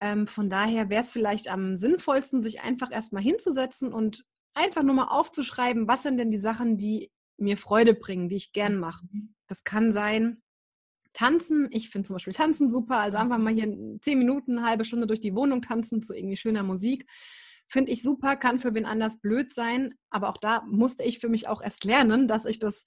[0.00, 4.94] Ähm, von daher wäre es vielleicht am sinnvollsten, sich einfach erstmal hinzusetzen und einfach nur
[4.94, 8.80] mal aufzuschreiben, was sind denn die Sachen, die mir Freude bringen, die ich gern mhm.
[8.80, 9.06] mache.
[9.46, 10.40] Das kann sein,
[11.12, 11.68] tanzen.
[11.72, 12.98] Ich finde zum Beispiel tanzen super.
[12.98, 16.36] Also einfach mal hier zehn Minuten, eine halbe Stunde durch die Wohnung tanzen zu irgendwie
[16.36, 17.08] schöner Musik.
[17.66, 19.94] Finde ich super, kann für wen anders blöd sein.
[20.10, 22.86] Aber auch da musste ich für mich auch erst lernen, dass ich das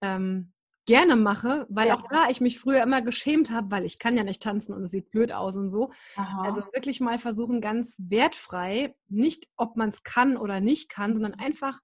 [0.00, 0.52] ähm,
[0.86, 1.96] gerne mache, weil ja.
[1.96, 4.84] auch da ich mich früher immer geschämt habe, weil ich kann ja nicht tanzen und
[4.84, 5.90] es sieht blöd aus und so.
[6.16, 6.44] Aha.
[6.44, 11.34] Also wirklich mal versuchen, ganz wertfrei, nicht ob man es kann oder nicht kann, sondern
[11.34, 11.80] einfach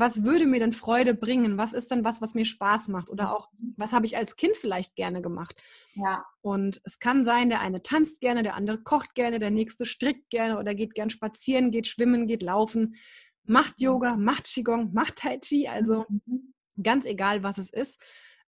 [0.00, 1.58] was würde mir denn Freude bringen?
[1.58, 3.10] Was ist denn was, was mir Spaß macht?
[3.10, 3.74] Oder auch, mhm.
[3.76, 5.62] was habe ich als Kind vielleicht gerne gemacht?
[5.94, 6.24] Ja.
[6.40, 10.30] Und es kann sein, der eine tanzt gerne, der andere kocht gerne, der nächste strickt
[10.30, 12.96] gerne oder geht gern spazieren, geht schwimmen, geht laufen,
[13.44, 13.80] macht.
[13.80, 16.54] Yoga, macht Qigong, macht Tai Chi, also mhm.
[16.82, 18.00] ganz egal, was es ist.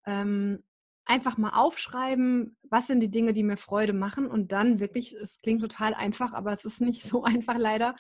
[0.07, 0.65] Ähm,
[1.05, 5.39] einfach mal aufschreiben, was sind die Dinge, die mir Freude machen und dann wirklich, es
[5.39, 7.95] klingt total einfach, aber es ist nicht so einfach leider,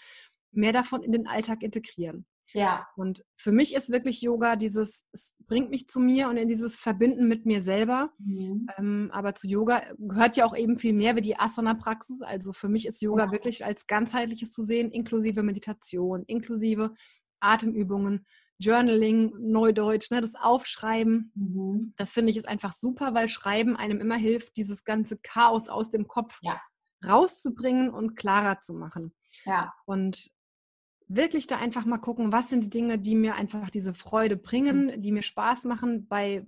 [0.52, 2.26] mehr davon in den Alltag integrieren.
[2.52, 2.86] Ja.
[2.96, 6.78] Und für mich ist wirklich Yoga dieses, es bringt mich zu mir und in dieses
[6.78, 8.12] Verbinden mit mir selber.
[8.18, 8.66] Mhm.
[8.78, 12.22] Ähm, aber zu Yoga gehört ja auch eben viel mehr wie die Asana-Praxis.
[12.22, 13.32] Also für mich ist Yoga ja.
[13.32, 16.94] wirklich als ganzheitliches zu sehen, inklusive Meditation, inklusive
[17.40, 18.26] Atemübungen,
[18.58, 21.32] Journaling, Neudeutsch, ne, das Aufschreiben.
[21.34, 21.94] Mhm.
[21.96, 25.90] Das finde ich ist einfach super, weil Schreiben einem immer hilft, dieses ganze Chaos aus
[25.90, 26.60] dem Kopf ja.
[27.04, 29.14] rauszubringen und klarer zu machen.
[29.44, 29.72] Ja.
[29.84, 30.30] Und
[31.16, 34.86] wirklich da einfach mal gucken, was sind die Dinge, die mir einfach diese Freude bringen,
[34.86, 35.02] mhm.
[35.02, 36.44] die mir Spaß machen, bei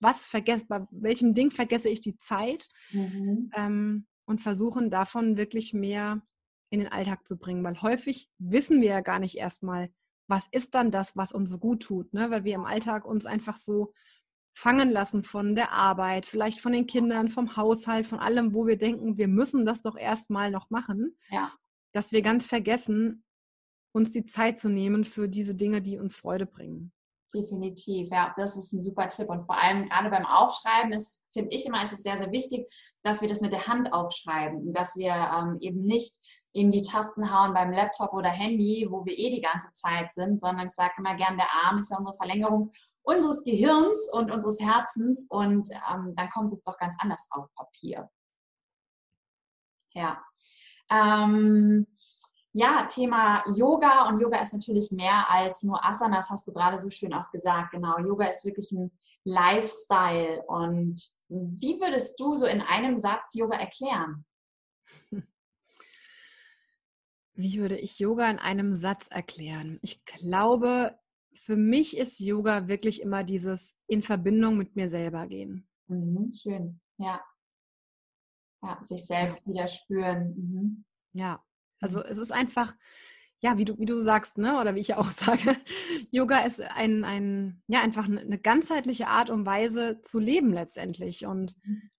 [0.00, 3.50] was vergesse, bei welchem Ding vergesse ich die Zeit mhm.
[3.56, 6.22] ähm, und versuchen davon wirklich mehr
[6.70, 9.90] in den Alltag zu bringen, weil häufig wissen wir ja gar nicht erstmal,
[10.28, 12.30] was ist dann das, was uns so gut tut, ne?
[12.30, 13.92] weil wir im Alltag uns einfach so
[14.52, 18.78] fangen lassen von der Arbeit, vielleicht von den Kindern, vom Haushalt, von allem, wo wir
[18.78, 21.52] denken, wir müssen das doch erstmal noch machen, ja.
[21.92, 23.22] dass wir ganz vergessen,
[23.92, 26.92] uns die Zeit zu nehmen für diese Dinge, die uns Freude bringen.
[27.34, 29.28] Definitiv, ja, das ist ein super Tipp.
[29.28, 32.70] Und vor allem gerade beim Aufschreiben ist, finde ich immer, ist es sehr, sehr wichtig,
[33.02, 36.14] dass wir das mit der Hand aufschreiben, dass wir ähm, eben nicht
[36.52, 40.40] in die Tasten hauen beim Laptop oder Handy, wo wir eh die ganze Zeit sind,
[40.40, 42.72] sondern ich sage immer gern, der Arm ist ja unsere Verlängerung
[43.06, 48.10] unseres Gehirns und unseres Herzens und ähm, dann kommt es doch ganz anders auf Papier.
[49.92, 50.24] Ja.
[50.90, 51.86] Ähm,
[52.56, 56.88] ja, Thema Yoga und Yoga ist natürlich mehr als nur Asanas, hast du gerade so
[56.88, 57.72] schön auch gesagt.
[57.72, 58.90] Genau, Yoga ist wirklich ein
[59.24, 60.42] Lifestyle.
[60.46, 64.24] Und wie würdest du so in einem Satz Yoga erklären?
[67.34, 69.78] Wie würde ich Yoga in einem Satz erklären?
[69.82, 70.98] Ich glaube,
[71.34, 75.68] für mich ist Yoga wirklich immer dieses in Verbindung mit mir selber gehen.
[75.88, 77.22] Mhm, schön, ja.
[78.62, 80.34] Ja, sich selbst wieder spüren.
[80.34, 80.84] Mhm.
[81.12, 81.44] Ja,
[81.80, 82.04] also mhm.
[82.08, 82.74] es ist einfach,
[83.40, 85.56] ja, wie du, wie du sagst, ne, oder wie ich auch sage,
[86.10, 91.26] Yoga ist ein, ein, ja, einfach eine ganzheitliche Art und Weise zu leben letztendlich.
[91.26, 91.90] Und, mhm.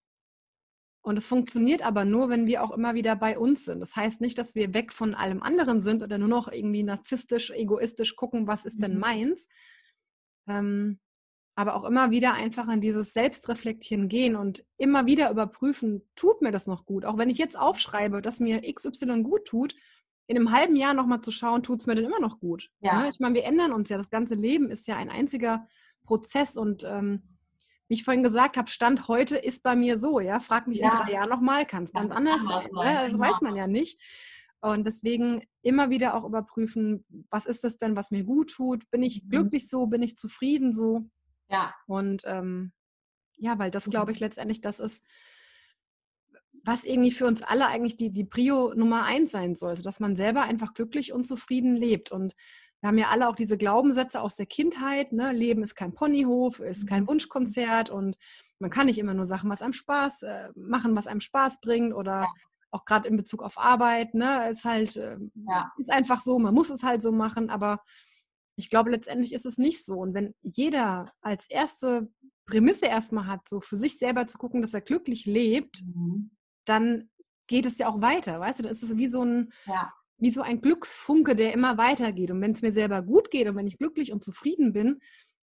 [1.02, 3.80] und es funktioniert aber nur, wenn wir auch immer wieder bei uns sind.
[3.80, 7.52] Das heißt nicht, dass wir weg von allem anderen sind oder nur noch irgendwie narzisstisch,
[7.52, 9.00] egoistisch gucken, was ist denn mhm.
[9.00, 9.48] meins.
[10.48, 11.00] Ähm,
[11.58, 16.52] aber auch immer wieder einfach in dieses Selbstreflektieren gehen und immer wieder überprüfen, tut mir
[16.52, 17.04] das noch gut?
[17.04, 19.76] Auch wenn ich jetzt aufschreibe, dass mir XY gut tut,
[20.28, 22.70] in einem halben Jahr nochmal zu schauen, tut es mir denn immer noch gut?
[22.80, 23.02] Ja.
[23.02, 23.10] Ne?
[23.10, 23.98] Ich meine, wir ändern uns ja.
[23.98, 25.68] Das ganze Leben ist ja ein einziger
[26.04, 27.24] Prozess und ähm,
[27.88, 30.40] wie ich vorhin gesagt habe, Stand heute ist bei mir so, ja.
[30.40, 30.92] Frag mich ja.
[30.92, 32.68] in drei Jahren nochmal, kann es ganz anders sein.
[32.72, 32.84] Ne?
[32.84, 33.20] Das genau.
[33.20, 34.00] weiß man ja nicht.
[34.60, 38.88] Und deswegen immer wieder auch überprüfen, was ist das denn, was mir gut tut?
[38.92, 39.30] Bin ich mhm.
[39.30, 39.88] glücklich so?
[39.88, 41.10] Bin ich zufrieden so?
[41.50, 41.74] Ja.
[41.86, 42.72] Und ähm,
[43.38, 44.26] ja, weil das, glaube ich, mhm.
[44.26, 45.04] letztendlich das ist,
[46.64, 50.16] was irgendwie für uns alle eigentlich die, die Prio Nummer eins sein sollte, dass man
[50.16, 52.12] selber einfach glücklich und zufrieden lebt.
[52.12, 52.36] Und
[52.82, 55.32] wir haben ja alle auch diese Glaubenssätze aus der Kindheit, ne?
[55.32, 57.08] Leben ist kein Ponyhof, ist kein mhm.
[57.08, 58.18] Wunschkonzert und
[58.60, 61.94] man kann nicht immer nur Sachen, was einem Spaß äh, machen, was einem Spaß bringt
[61.94, 62.34] oder ja.
[62.72, 65.72] auch gerade in Bezug auf Arbeit, ne, ist halt, äh, ja.
[65.78, 67.82] ist einfach so, man muss es halt so machen, aber
[68.58, 69.94] ich glaube, letztendlich ist es nicht so.
[69.94, 72.12] Und wenn jeder als erste
[72.48, 76.32] Prämisse erstmal hat, so für sich selber zu gucken, dass er glücklich lebt, mhm.
[76.66, 77.10] dann
[77.46, 78.64] geht es ja auch weiter, weißt du?
[78.64, 79.94] Dann ist es wie so ein, ja.
[80.18, 82.32] wie so ein Glücksfunke, der immer weitergeht.
[82.32, 85.00] Und wenn es mir selber gut geht und wenn ich glücklich und zufrieden bin,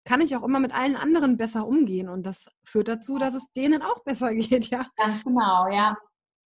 [0.04, 2.08] kann ich auch immer mit allen anderen besser umgehen.
[2.08, 4.84] Und das führt dazu, dass es denen auch besser geht, ja.
[4.96, 5.96] Ganz genau, ja.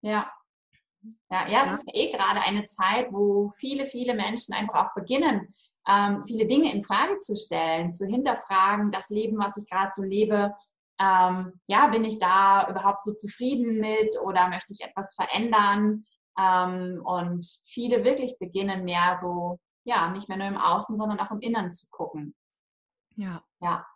[0.03, 0.31] Ja.
[1.31, 1.75] Ja, ja, es ja.
[1.75, 5.55] ist eh gerade eine Zeit, wo viele, viele Menschen einfach auch beginnen,
[5.88, 10.02] ähm, viele Dinge in Frage zu stellen, zu hinterfragen, das Leben, was ich gerade so
[10.02, 10.54] lebe,
[11.00, 16.04] ähm, ja, bin ich da überhaupt so zufrieden mit oder möchte ich etwas verändern?
[16.38, 21.30] Ähm, und viele wirklich beginnen mehr so, ja, nicht mehr nur im Außen, sondern auch
[21.30, 22.34] im Inneren zu gucken.
[23.16, 23.42] Ja.
[23.60, 23.86] Ja.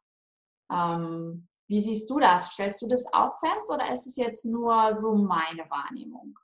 [0.70, 2.52] Ähm, wie siehst du das?
[2.52, 6.38] Stellst du das auch fest oder ist es jetzt nur so meine Wahrnehmung?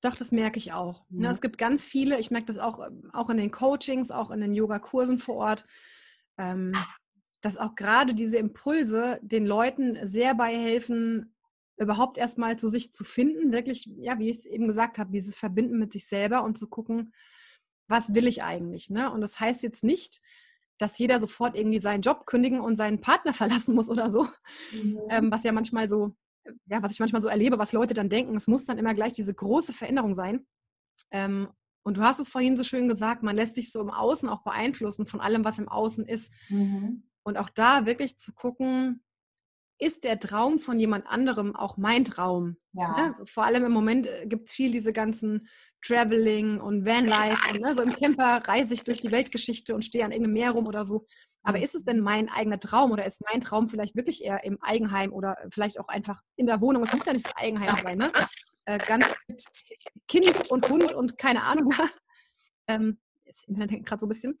[0.00, 1.04] Doch, das merke ich auch.
[1.10, 1.34] Ne, mhm.
[1.34, 4.40] Es gibt ganz viele, ich merke das auch, ähm, auch in den Coachings, auch in
[4.40, 5.66] den Yoga-Kursen vor Ort,
[6.38, 6.72] ähm,
[7.40, 11.34] dass auch gerade diese Impulse den Leuten sehr bei helfen,
[11.76, 15.36] überhaupt erstmal zu sich zu finden, wirklich, ja, wie ich es eben gesagt habe, dieses
[15.36, 17.12] Verbinden mit sich selber und zu gucken,
[17.88, 18.90] was will ich eigentlich.
[18.90, 19.10] Ne?
[19.10, 20.20] Und das heißt jetzt nicht,
[20.78, 24.28] dass jeder sofort irgendwie seinen Job kündigen und seinen Partner verlassen muss oder so,
[24.72, 24.98] mhm.
[25.08, 26.14] ähm, was ja manchmal so
[26.66, 29.12] ja, was ich manchmal so erlebe, was Leute dann denken, es muss dann immer gleich
[29.12, 30.46] diese große Veränderung sein.
[31.10, 31.48] Ähm,
[31.82, 34.42] und du hast es vorhin so schön gesagt, man lässt sich so im Außen auch
[34.42, 36.32] beeinflussen von allem, was im Außen ist.
[36.48, 37.04] Mhm.
[37.22, 39.02] Und auch da wirklich zu gucken,
[39.78, 42.56] ist der Traum von jemand anderem auch mein Traum?
[42.72, 43.08] Ja.
[43.08, 43.26] Ne?
[43.26, 45.48] Vor allem im Moment äh, gibt es viel diese ganzen
[45.82, 47.38] Traveling und Vanlife.
[47.52, 47.74] Und, ne?
[47.74, 50.84] So im Camper reise ich durch die Weltgeschichte und stehe an irgendeinem Meer rum oder
[50.84, 51.06] so.
[51.42, 54.60] Aber ist es denn mein eigener Traum oder ist mein Traum vielleicht wirklich eher im
[54.62, 56.82] Eigenheim oder vielleicht auch einfach in der Wohnung?
[56.82, 58.10] Es muss ja nicht das Eigenheim sein, ne?
[58.64, 59.44] Äh, ganz mit
[60.08, 61.72] Kind und Hund und keine Ahnung.
[62.66, 64.38] ähm, das Internet hängt gerade so ein bisschen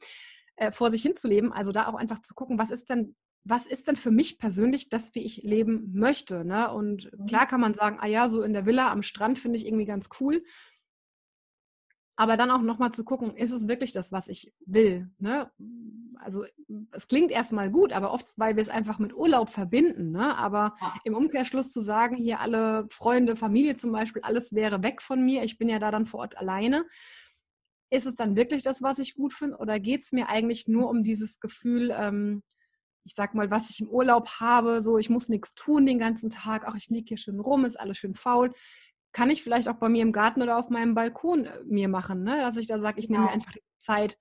[0.56, 1.52] äh, vor sich hinzuleben.
[1.52, 4.90] Also da auch einfach zu gucken, was ist denn was ist denn für mich persönlich
[4.90, 6.44] das, wie ich leben möchte?
[6.44, 6.70] Ne?
[6.70, 7.26] Und mhm.
[7.26, 9.86] klar kann man sagen, ah ja, so in der Villa am Strand finde ich irgendwie
[9.86, 10.44] ganz cool.
[12.16, 15.10] Aber dann auch nochmal zu gucken, ist es wirklich das, was ich will?
[15.18, 15.50] Ne?
[16.20, 16.44] Also
[16.90, 20.10] es klingt erstmal gut, aber oft, weil wir es einfach mit Urlaub verbinden.
[20.10, 20.36] Ne?
[20.36, 20.94] Aber ja.
[21.04, 25.42] im Umkehrschluss zu sagen, hier alle Freunde, Familie zum Beispiel, alles wäre weg von mir,
[25.42, 26.86] ich bin ja da dann vor Ort alleine.
[27.90, 29.56] Ist es dann wirklich das, was ich gut finde?
[29.58, 32.42] Oder geht es mir eigentlich nur um dieses Gefühl, ähm,
[33.04, 36.28] ich sag mal, was ich im Urlaub habe, so ich muss nichts tun den ganzen
[36.28, 38.52] Tag, ach, ich liege hier schön rum, ist alles schön faul
[39.12, 42.22] kann ich vielleicht auch bei mir im Garten oder auf meinem Balkon äh, mir machen,
[42.22, 42.36] ne?
[42.40, 43.40] dass ich da sage, ich nehme mir genau.
[43.40, 44.18] einfach die Zeit,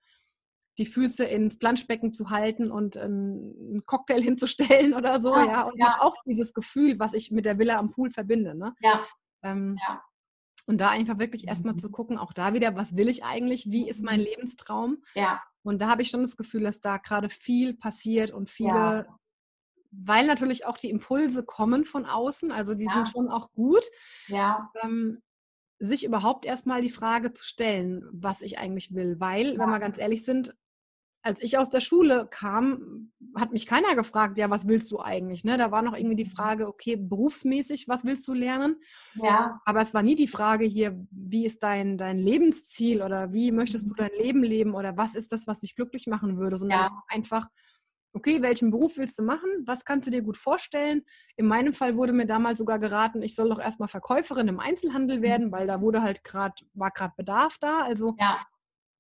[0.78, 5.62] die Füße ins Planschbecken zu halten und einen Cocktail hinzustellen oder so, ja, ja.
[5.64, 5.96] und ja.
[6.00, 8.56] auch dieses Gefühl, was ich mit der Villa am Pool verbinde.
[8.56, 8.76] Ne?
[8.82, 9.00] Ja.
[9.44, 10.02] Ähm, ja.
[10.66, 13.68] Und da einfach wirklich erstmal zu gucken, auch da wieder, was will ich eigentlich?
[13.72, 15.02] Wie ist mein Lebenstraum?
[15.16, 15.42] Ja.
[15.64, 18.70] Und da habe ich schon das Gefühl, dass da gerade viel passiert und viele,
[19.08, 19.20] Ja.
[19.92, 22.92] weil natürlich auch die Impulse kommen von außen, also die Ja.
[22.94, 23.86] sind schon auch gut,
[24.28, 24.70] Ja.
[24.84, 25.22] ähm,
[25.80, 29.20] sich überhaupt erstmal die Frage zu stellen, was ich eigentlich will.
[29.20, 29.60] Weil, Ja.
[29.60, 30.54] wenn wir ganz ehrlich sind,
[31.28, 35.44] als ich aus der Schule kam, hat mich keiner gefragt, ja, was willst du eigentlich?
[35.44, 35.58] Ne?
[35.58, 38.78] Da war noch irgendwie die Frage, okay, berufsmäßig, was willst du lernen?
[39.16, 39.60] Ja.
[39.66, 43.90] Aber es war nie die Frage hier, wie ist dein, dein Lebensziel oder wie möchtest
[43.90, 46.86] du dein Leben leben oder was ist das, was dich glücklich machen würde, sondern Ja.
[46.86, 47.48] es war einfach,
[48.14, 49.50] okay, welchen Beruf willst du machen?
[49.66, 51.04] Was kannst du dir gut vorstellen?
[51.36, 55.22] In meinem Fall wurde mir damals sogar geraten, ich soll doch erstmal Verkäuferin im Einzelhandel
[55.22, 57.82] werden, weil da wurde halt gerade, war gerade Bedarf da.
[57.82, 58.40] Also Ja.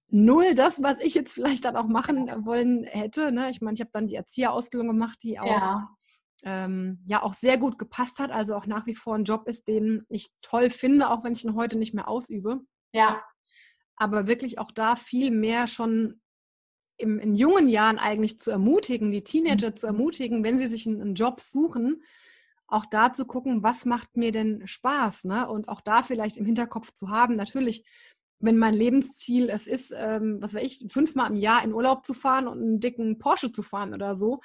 [0.09, 3.31] Null das, was ich jetzt vielleicht dann auch machen wollen hätte.
[3.31, 3.49] Ne?
[3.49, 5.89] Ich meine, ich habe dann die Erzieherausbildung gemacht, die auch Ja.
[6.43, 9.67] ähm, ja auch sehr gut gepasst hat, also auch nach wie vor ein Job ist,
[9.67, 12.61] den ich toll finde, auch wenn ich ihn heute nicht mehr ausübe.
[12.93, 13.21] Ja.
[13.95, 16.21] Aber wirklich auch da viel mehr schon
[16.97, 21.01] im, in jungen Jahren eigentlich zu ermutigen, die Teenager zu ermutigen, wenn sie sich einen,
[21.01, 22.03] einen Job suchen,
[22.67, 25.47] auch da zu gucken, was macht mir denn Spaß, ne?
[25.47, 27.85] Und auch da vielleicht im Hinterkopf zu haben, natürlich,
[28.39, 32.13] wenn mein Lebensziel es ist, ähm, was weiß ich, fünfmal im Jahr in Urlaub zu
[32.13, 34.41] fahren und einen dicken Porsche zu fahren oder so,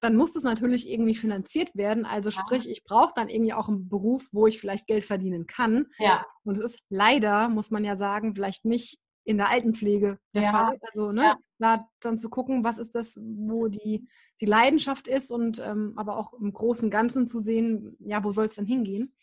[0.00, 2.06] dann muss das natürlich irgendwie finanziert werden.
[2.06, 5.86] Also sprich, ich brauche dann irgendwie auch einen Beruf, wo ich vielleicht Geld verdienen kann.
[5.98, 6.24] Ja.
[6.42, 10.52] Und es ist leider, muss man ja sagen, vielleicht nicht in der Altenpflege der Ja.
[10.52, 10.78] Fall.
[10.80, 11.36] Also ne, Ja.
[11.58, 14.08] da dann zu gucken, was ist das, wo die,
[14.40, 18.30] die Leidenschaft ist und ähm, aber auch im großen und Ganzen zu sehen, ja, wo
[18.30, 19.14] soll es denn hingehen?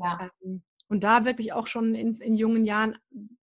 [0.00, 0.28] Ja.
[0.42, 2.98] Ähm, und da wirklich auch schon in, in jungen Jahren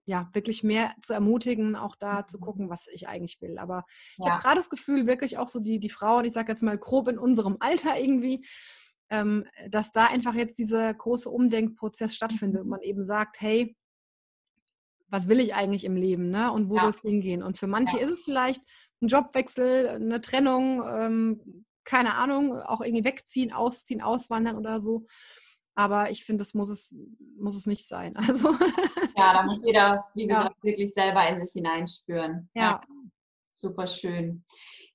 [0.07, 2.41] ja wirklich mehr zu ermutigen, auch da zu Mhm.
[2.41, 3.59] gucken, was ich eigentlich will.
[3.59, 3.85] Aber
[4.19, 4.33] ich Ja.
[4.33, 7.07] habe gerade das Gefühl, wirklich auch so die, die Frauen, ich sage jetzt mal grob
[7.09, 8.45] in unserem Alter irgendwie,
[9.09, 12.63] ähm, dass da einfach jetzt dieser große Umdenkprozess stattfindet Mhm.
[12.63, 13.75] und man eben sagt, hey,
[15.09, 16.51] was will ich eigentlich im Leben, ne?
[16.51, 16.81] Und wo Ja.
[16.81, 17.43] soll es hingehen?
[17.43, 18.03] Und für manche Ja.
[18.05, 18.61] ist es vielleicht
[19.01, 25.05] ein Jobwechsel, eine Trennung, ähm, keine Ahnung, auch irgendwie wegziehen, ausziehen, auswandern oder so.
[25.77, 26.93] Aber ich finde, das muss es,
[27.39, 28.15] muss es nicht sein.
[28.27, 28.49] Also
[29.15, 30.37] Ja, da muss jeder, wie Ja.
[30.39, 32.49] gesagt, wirklich selber in sich hineinspüren.
[32.55, 32.81] ja,
[33.51, 34.43] Super schön.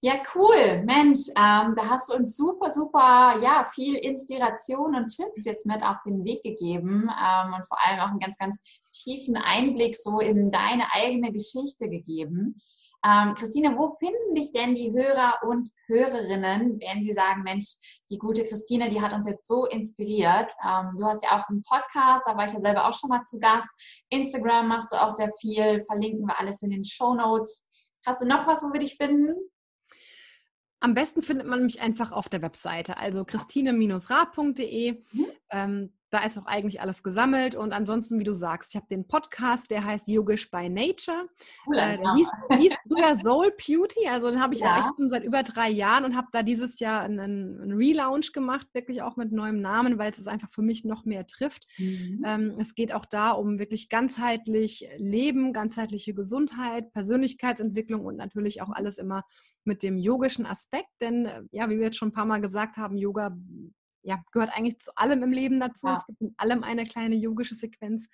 [0.00, 0.82] Ja, cool.
[0.84, 5.82] Mensch, ähm, da hast du uns super, super, ja, viel Inspiration und Tipps jetzt mit
[5.84, 8.60] auf den Weg gegeben ähm, und vor allem auch einen ganz, ganz
[8.92, 12.56] tiefen Einblick so in deine eigene Geschichte gegeben.
[13.04, 17.74] Ähm, Christine, wo finden dich denn die Hörer und Hörerinnen, wenn sie sagen, Mensch,
[18.10, 20.52] die gute Christine, die hat uns jetzt so inspiriert.
[20.64, 23.24] Ähm, du hast ja auch einen Podcast, da war ich ja selber auch schon mal
[23.24, 23.70] zu Gast.
[24.10, 27.68] Instagram machst du auch sehr viel, verlinken wir alles in den Show Notes.
[28.06, 29.34] Hast du noch was, wo wir dich finden?
[30.82, 34.92] am besten findet man mich einfach auf der Webseite, also christine-rad.de.
[35.12, 35.26] Mhm.
[35.50, 37.54] Ähm, da ist auch eigentlich alles gesammelt.
[37.54, 41.26] Und ansonsten, wie du sagst, ich habe den Podcast, der heißt Yogisch by Nature.
[41.64, 42.18] Cooler Äh, der Name.
[42.18, 42.28] hieß,
[42.60, 44.78] hieß früher Soul Beauty, also den habe ich Ja.
[44.80, 47.18] echt schon seit über drei Jahren und habe da dieses Jahr einen,
[47.60, 51.06] einen Relaunch gemacht, wirklich auch mit neuem Namen, weil es es einfach für mich noch
[51.06, 51.66] mehr trifft.
[51.78, 52.22] Mhm.
[52.26, 58.70] Ähm, es geht auch da um wirklich ganzheitlich Leben, ganzheitliche Gesundheit, Persönlichkeitsentwicklung und natürlich auch
[58.70, 59.24] alles immer
[59.64, 60.90] mit dem yogischen Aspekt.
[61.00, 63.34] Denn äh, ja, wie wir jetzt schon ein paar Mal gesagt haben, Yoga
[64.02, 65.86] ja, gehört eigentlich zu allem im Leben dazu.
[65.86, 65.94] Ja.
[65.94, 68.08] Es gibt in allem eine kleine yogische Sequenz.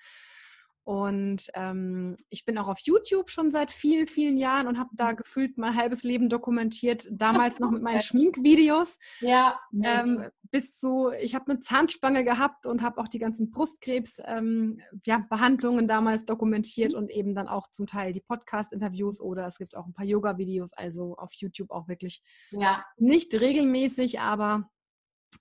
[0.88, 5.12] Und ähm, ich bin auch auf YouTube schon seit vielen, vielen Jahren und habe da
[5.12, 7.06] gefühlt mein halbes Leben dokumentiert.
[7.10, 12.80] Damals noch mit meinen Schminkvideos Ja, ähm, bis zu, ich habe eine Zahnspange gehabt und
[12.80, 18.14] habe auch die ganzen Brustkrebs-Behandlungen ja, Behandlungen damals dokumentiert und eben dann auch zum Teil
[18.14, 22.82] die Podcast-Interviews oder es gibt auch ein paar Yoga-Videos, also auf YouTube auch wirklich ja,
[22.96, 24.70] nicht regelmäßig, aber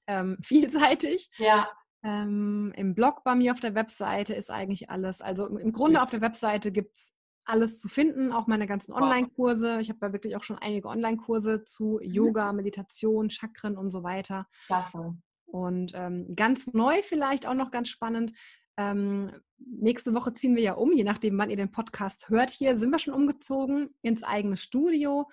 [0.08, 1.30] ähm, vielseitig.
[1.38, 1.68] ja,
[2.04, 5.22] Ähm, Im Blog bei mir auf der Webseite ist eigentlich alles.
[5.22, 7.14] Also im- im Grunde auf der Webseite gibt es
[7.46, 8.92] alles zu finden, auch meine ganzen.
[8.94, 9.80] Online-Kurse.
[9.80, 14.48] Ich habe ja wirklich auch schon einige Online-Kurse zu Yoga, Meditation, Chakren und so weiter.
[14.68, 15.16] klasse.
[15.46, 18.34] Und ähm, ganz neu vielleicht auch noch ganz spannend.
[18.80, 22.52] Ähm, nächste Woche ziehen wir ja um, je nachdem, wann ihr den Podcast hört.
[22.52, 25.28] Hier sind wir schon umgezogen ins eigene Studio.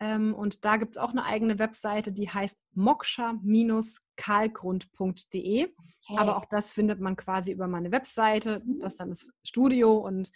[0.00, 5.64] Ähm, und da gibt es auch eine eigene Webseite, die heißt moksha-karlgrund.de.
[5.64, 5.74] Okay.
[6.16, 8.62] Aber auch das findet man quasi über meine Webseite.
[8.80, 10.30] Das ist dann das Studio und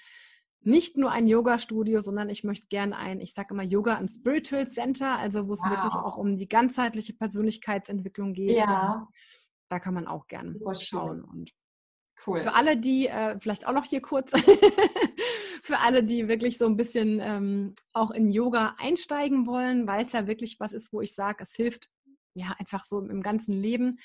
[0.65, 4.69] nicht nur ein Yoga-Studio, sondern ich möchte gerne ein, ich sage immer Yoga and Spiritual
[4.69, 5.71] Center, also wo es Wow.
[5.71, 8.61] wirklich auch um die ganzheitliche Persönlichkeitsentwicklung geht.
[8.61, 9.09] ja,
[9.69, 11.25] Da kann man auch gerne schauen.
[11.25, 11.51] Und
[12.27, 12.39] cool.
[12.41, 14.31] für alle, die, äh, vielleicht auch noch hier kurz,
[15.73, 20.13] für alle, die wirklich so ein bisschen ähm, auch in Yoga einsteigen wollen, weil es
[20.13, 21.89] ja wirklich was ist, wo ich sage, es hilft
[22.35, 23.99] ja einfach so im ganzen Leben.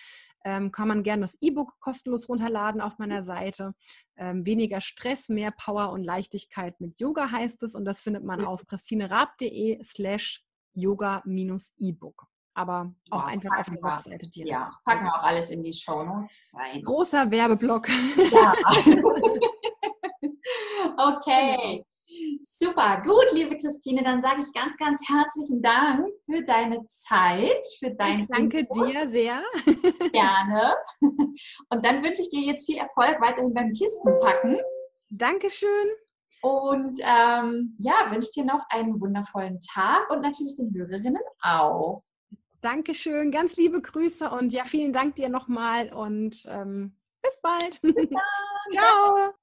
[0.45, 3.73] ähm, kann man gerne das E-Book kostenlos runterladen auf meiner Seite.
[4.15, 8.45] Ähm, weniger Stress, mehr Power und Leichtigkeit mit Yoga heißt es und das findet man
[8.45, 12.27] auf christinerab.de slash yoga-e-book.
[12.53, 14.51] Aber auch wow, einfach auf der Webseite direkt.
[14.51, 16.81] Ja, packen wir auch alles in die Show Notes rein.
[16.81, 17.89] Großer Werbeblock.
[18.31, 18.53] Ja.
[20.97, 21.83] okay.
[22.41, 27.91] Super, gut, liebe Christine, dann sage ich ganz, ganz herzlichen Dank für deine Zeit, für
[27.91, 28.89] dein Ich danke Input.
[28.89, 29.43] dir sehr.
[30.13, 30.75] Gerne.
[31.01, 34.57] Und dann wünsche ich dir jetzt viel Erfolg weiterhin beim Kistenpacken.
[35.09, 35.69] Dankeschön.
[36.41, 42.03] Und ähm, ja, wünsche dir noch einen wundervollen Tag und natürlich den Hörerinnen auch.
[42.61, 47.81] Dankeschön, ganz liebe Grüße und ja, vielen Dank dir nochmal und ähm, bis bald.
[47.81, 47.93] Bis
[48.69, 49.33] Ciao.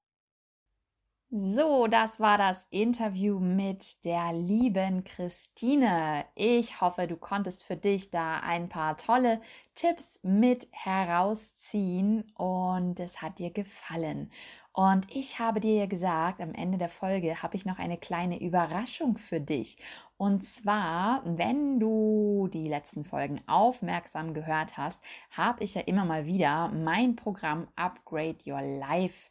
[1.37, 6.23] So, das war das Interview mit der lieben Christine.
[6.33, 9.41] Ich hoffe, du konntest für dich da ein paar tolle
[9.73, 14.31] Tipps mit herausziehen und es hat dir gefallen.
[14.71, 18.41] Und ich habe dir ja gesagt, am Ende der Folge habe ich noch eine kleine
[18.41, 19.77] Überraschung für dich.
[20.15, 26.27] Und zwar, wenn du die letzten Folgen aufmerksam gehört hast, habe ich ja immer mal
[26.27, 29.29] wieder mein Programm Upgrade Your Life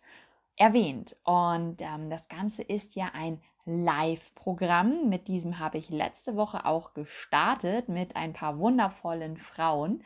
[0.57, 1.17] erwähnt.
[1.25, 5.09] Und ähm, das Ganze ist ja ein Live-Programm.
[5.09, 10.03] Mit diesem habe ich letzte Woche auch gestartet mit ein paar wundervollen Frauen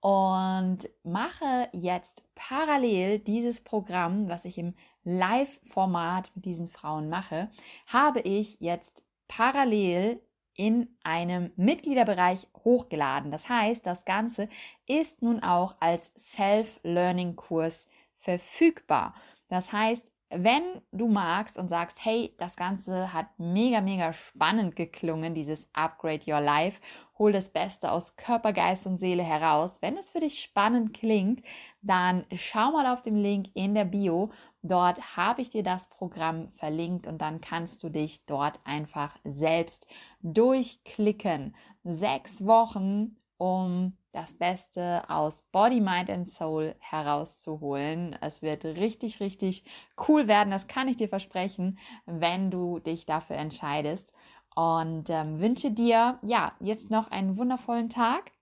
[0.00, 4.74] und mache jetzt parallel dieses Programm, was ich im
[5.04, 7.50] Live-Format mit diesen Frauen mache,
[7.86, 10.20] habe ich jetzt parallel
[10.54, 13.30] in einem Mitgliederbereich hochgeladen.
[13.30, 14.48] Das heißt, das Ganze
[14.86, 19.14] ist nun auch als Self-Learning-Kurs verfügbar.
[19.48, 25.34] Das heißt, wenn du magst und sagst, hey, das Ganze hat mega, mega spannend geklungen,
[25.34, 26.80] dieses Upgrade Your Life,
[27.16, 29.80] hol das Beste aus Körper, Geist und Seele heraus.
[29.82, 31.42] Wenn es für dich spannend klingt,
[31.80, 34.32] dann schau mal auf dem Link in der Bio.
[34.62, 39.86] Dort habe ich dir das Programm verlinkt und dann kannst du dich dort einfach selbst
[40.22, 41.54] durchklicken.
[41.84, 48.16] Sechs Wochen, um das Beste aus Body, Mind and Soul herauszuholen.
[48.22, 49.64] Es wird richtig, richtig
[50.08, 54.14] cool werden, das kann ich dir versprechen, wenn du dich dafür entscheidest.
[54.54, 58.32] Und ähm, wünsche dir ja jetzt noch einen wundervollen Tag.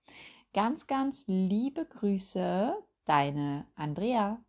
[0.53, 2.73] Ganz, ganz liebe Grüße,
[3.03, 4.39] deine Andrea.